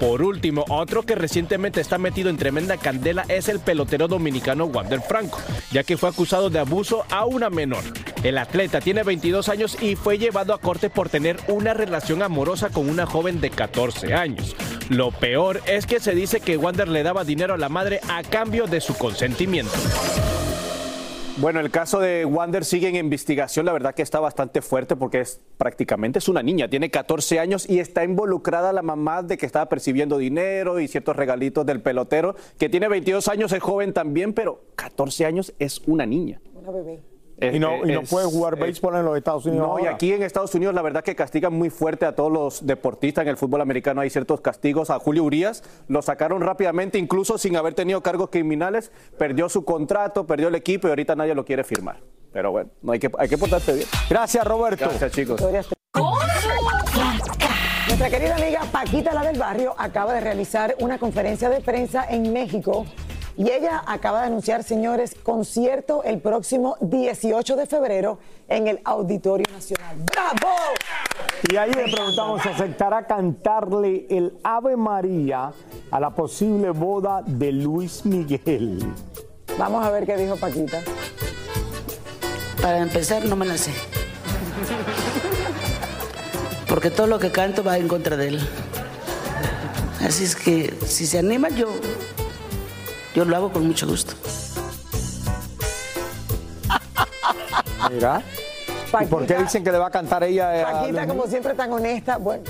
Por 0.00 0.22
último, 0.22 0.64
otro 0.70 1.02
que 1.02 1.14
recientemente 1.14 1.82
está 1.82 1.98
metido 1.98 2.30
en 2.30 2.38
tremenda 2.38 2.78
candela 2.78 3.26
es 3.28 3.50
el 3.50 3.60
pelotero 3.60 4.08
dominicano 4.08 4.64
Wander 4.64 5.02
Franco, 5.02 5.38
ya 5.70 5.84
que 5.84 5.98
fue 5.98 6.08
acusado 6.08 6.48
de 6.48 6.58
abuso 6.58 7.04
a 7.10 7.26
una 7.26 7.50
menor. 7.50 7.84
El 8.22 8.38
atleta 8.38 8.80
tiene 8.80 9.02
22 9.02 9.50
años 9.50 9.76
y 9.82 9.96
fue 9.96 10.16
llevado 10.16 10.54
a 10.54 10.58
corte 10.58 10.88
por 10.88 11.10
tener 11.10 11.36
una 11.48 11.74
relación 11.74 12.22
amorosa 12.22 12.70
con 12.70 12.88
una 12.88 13.04
joven 13.04 13.42
de 13.42 13.50
14 13.50 14.14
años. 14.14 14.56
Lo 14.88 15.10
peor 15.10 15.60
es 15.66 15.84
que 15.84 16.00
se 16.00 16.14
dice 16.14 16.40
que 16.40 16.56
Wander 16.56 16.88
le 16.88 17.02
daba 17.02 17.24
dinero 17.24 17.52
a 17.52 17.58
la 17.58 17.68
madre 17.68 18.00
a 18.08 18.22
cambio 18.22 18.66
de 18.66 18.80
su 18.80 18.94
consentimiento. 18.94 19.72
Bueno, 21.40 21.60
el 21.60 21.70
caso 21.70 22.00
de 22.00 22.26
Wander 22.26 22.66
sigue 22.66 22.88
en 22.88 22.96
investigación, 22.96 23.64
la 23.64 23.72
verdad 23.72 23.94
que 23.94 24.02
está 24.02 24.20
bastante 24.20 24.60
fuerte 24.60 24.94
porque 24.94 25.20
es 25.20 25.40
prácticamente 25.56 26.18
es 26.18 26.28
una 26.28 26.42
niña, 26.42 26.68
tiene 26.68 26.90
14 26.90 27.40
años 27.40 27.66
y 27.66 27.78
está 27.78 28.04
involucrada 28.04 28.74
la 28.74 28.82
mamá 28.82 29.22
de 29.22 29.38
que 29.38 29.46
estaba 29.46 29.66
percibiendo 29.66 30.18
dinero 30.18 30.80
y 30.80 30.86
ciertos 30.86 31.16
regalitos 31.16 31.64
del 31.64 31.80
pelotero, 31.80 32.36
que 32.58 32.68
tiene 32.68 32.88
22 32.88 33.26
años, 33.28 33.52
es 33.52 33.62
joven 33.62 33.94
también, 33.94 34.34
pero 34.34 34.64
14 34.76 35.24
años 35.24 35.54
es 35.58 35.80
una 35.86 36.04
niña. 36.04 36.42
Una 36.52 36.72
bebé. 36.72 37.09
Y 37.40 37.58
no, 37.58 37.86
y 37.86 37.92
no 37.92 38.02
puede 38.02 38.26
jugar 38.26 38.58
béisbol 38.58 38.96
en 38.96 39.04
los 39.04 39.16
Estados 39.16 39.46
Unidos. 39.46 39.68
No, 39.68 39.84
y 39.84 39.86
aquí 39.86 40.12
en 40.12 40.22
Estados 40.22 40.54
Unidos 40.54 40.74
la 40.74 40.82
verdad 40.82 41.02
que 41.02 41.14
castigan 41.14 41.52
muy 41.52 41.70
fuerte 41.70 42.04
a 42.06 42.14
todos 42.14 42.30
los 42.30 42.66
deportistas. 42.66 43.22
En 43.22 43.28
el 43.28 43.36
fútbol 43.36 43.60
americano 43.60 44.00
hay 44.00 44.10
ciertos 44.10 44.40
castigos. 44.40 44.90
A 44.90 44.98
Julio 44.98 45.24
Urias 45.24 45.62
lo 45.88 46.02
sacaron 46.02 46.42
rápidamente, 46.42 46.98
incluso 46.98 47.38
sin 47.38 47.56
haber 47.56 47.74
tenido 47.74 48.02
cargos 48.02 48.30
criminales. 48.30 48.92
Perdió 49.18 49.48
su 49.48 49.64
contrato, 49.64 50.26
perdió 50.26 50.48
el 50.48 50.54
equipo 50.54 50.88
y 50.88 50.90
ahorita 50.90 51.16
nadie 51.16 51.34
lo 51.34 51.44
quiere 51.44 51.64
firmar. 51.64 52.00
Pero 52.32 52.52
bueno, 52.52 52.70
no 52.82 52.92
hay 52.92 52.98
que, 52.98 53.10
hay 53.18 53.28
que 53.28 53.38
portarse 53.38 53.74
bien. 53.74 53.86
Gracias, 54.08 54.46
Roberto. 54.46 54.84
Gracias, 54.84 55.12
chicos. 55.12 55.40
Nuestra 57.86 58.08
querida 58.08 58.36
amiga 58.36 58.60
Paquita, 58.70 59.12
la 59.12 59.24
del 59.24 59.38
barrio, 59.38 59.74
acaba 59.76 60.14
de 60.14 60.20
realizar 60.20 60.76
una 60.78 60.98
conferencia 60.98 61.48
de 61.48 61.60
prensa 61.60 62.06
en 62.08 62.32
México 62.32 62.86
y 63.36 63.50
ella 63.50 63.82
acaba 63.86 64.20
de 64.20 64.26
anunciar, 64.26 64.64
señores, 64.64 65.14
concierto 65.22 66.02
el 66.04 66.20
próximo 66.20 66.76
18 66.80 67.56
de 67.56 67.66
febrero 67.66 68.18
en 68.48 68.68
el 68.68 68.80
Auditorio 68.84 69.46
Nacional. 69.52 69.96
¡Bravo! 70.04 70.54
Y 71.50 71.56
ahí 71.56 71.72
le 71.72 71.84
preguntamos 71.92 72.42
si 72.42 72.48
aceptará 72.48 73.06
cantarle 73.06 74.06
el 74.10 74.38
Ave 74.42 74.76
María 74.76 75.52
a 75.90 76.00
la 76.00 76.10
posible 76.10 76.70
boda 76.70 77.22
de 77.24 77.52
Luis 77.52 78.04
Miguel. 78.04 78.78
Vamos 79.58 79.84
a 79.84 79.90
ver 79.90 80.06
qué 80.06 80.16
dijo 80.16 80.36
Paquita. 80.36 80.80
Para 82.60 82.78
empezar, 82.78 83.24
no 83.24 83.36
me 83.36 83.46
la 83.46 83.56
sé. 83.56 83.72
Porque 86.68 86.90
todo 86.90 87.06
lo 87.06 87.18
que 87.18 87.32
canto 87.32 87.64
va 87.64 87.78
en 87.78 87.88
contra 87.88 88.16
de 88.16 88.28
él. 88.28 88.40
Así 90.00 90.24
es 90.24 90.36
que 90.36 90.74
si 90.86 91.06
se 91.06 91.18
anima, 91.18 91.48
yo, 91.48 91.68
yo 93.14 93.24
lo 93.24 93.36
hago 93.36 93.52
con 93.52 93.66
mucho 93.66 93.86
gusto. 93.86 94.14
Mira. 97.90 98.22
¿Y 99.00 99.06
por 99.06 99.24
qué 99.26 99.36
dicen 99.38 99.62
que 99.64 99.70
le 99.72 99.78
va 99.78 99.86
a 99.86 99.90
cantar 99.90 100.24
ella? 100.24 100.56
eh, 100.56 100.62
a 100.62 100.72
Paquita, 100.80 101.06
como 101.06 101.26
siempre, 101.26 101.54
tan 101.54 101.72
honesta. 101.72 102.16
Bueno, 102.18 102.42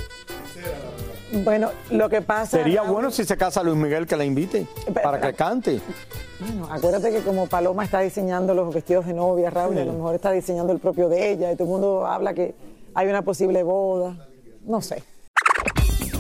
bueno 1.44 1.70
lo 1.90 2.08
que 2.08 2.22
pasa. 2.22 2.56
Sería 2.58 2.80
Raúl, 2.82 2.92
bueno 2.92 3.10
si 3.10 3.24
se 3.24 3.36
casa 3.36 3.62
Luis 3.62 3.76
Miguel 3.76 4.06
que 4.06 4.16
la 4.16 4.24
invite 4.24 4.66
para 5.02 5.20
que 5.20 5.34
cante. 5.34 5.80
Bueno, 6.40 6.66
acuérdate 6.70 7.10
que 7.12 7.20
como 7.20 7.46
Paloma 7.46 7.84
está 7.84 8.00
diseñando 8.00 8.54
los 8.54 8.72
vestidos 8.74 9.06
de 9.06 9.12
novia, 9.12 9.50
Raúl, 9.50 9.74
Sí. 9.74 9.80
a 9.82 9.84
lo 9.84 9.92
mejor 9.92 10.14
está 10.14 10.30
diseñando 10.32 10.72
el 10.72 10.78
propio 10.78 11.08
de 11.10 11.30
ella 11.32 11.52
y 11.52 11.56
todo 11.56 11.64
el 11.64 11.70
mundo 11.70 12.06
habla 12.06 12.32
que 12.32 12.54
hay 12.94 13.06
una 13.08 13.20
posible 13.22 13.62
boda. 13.62 14.16
No 14.64 14.80
sé. 14.80 15.02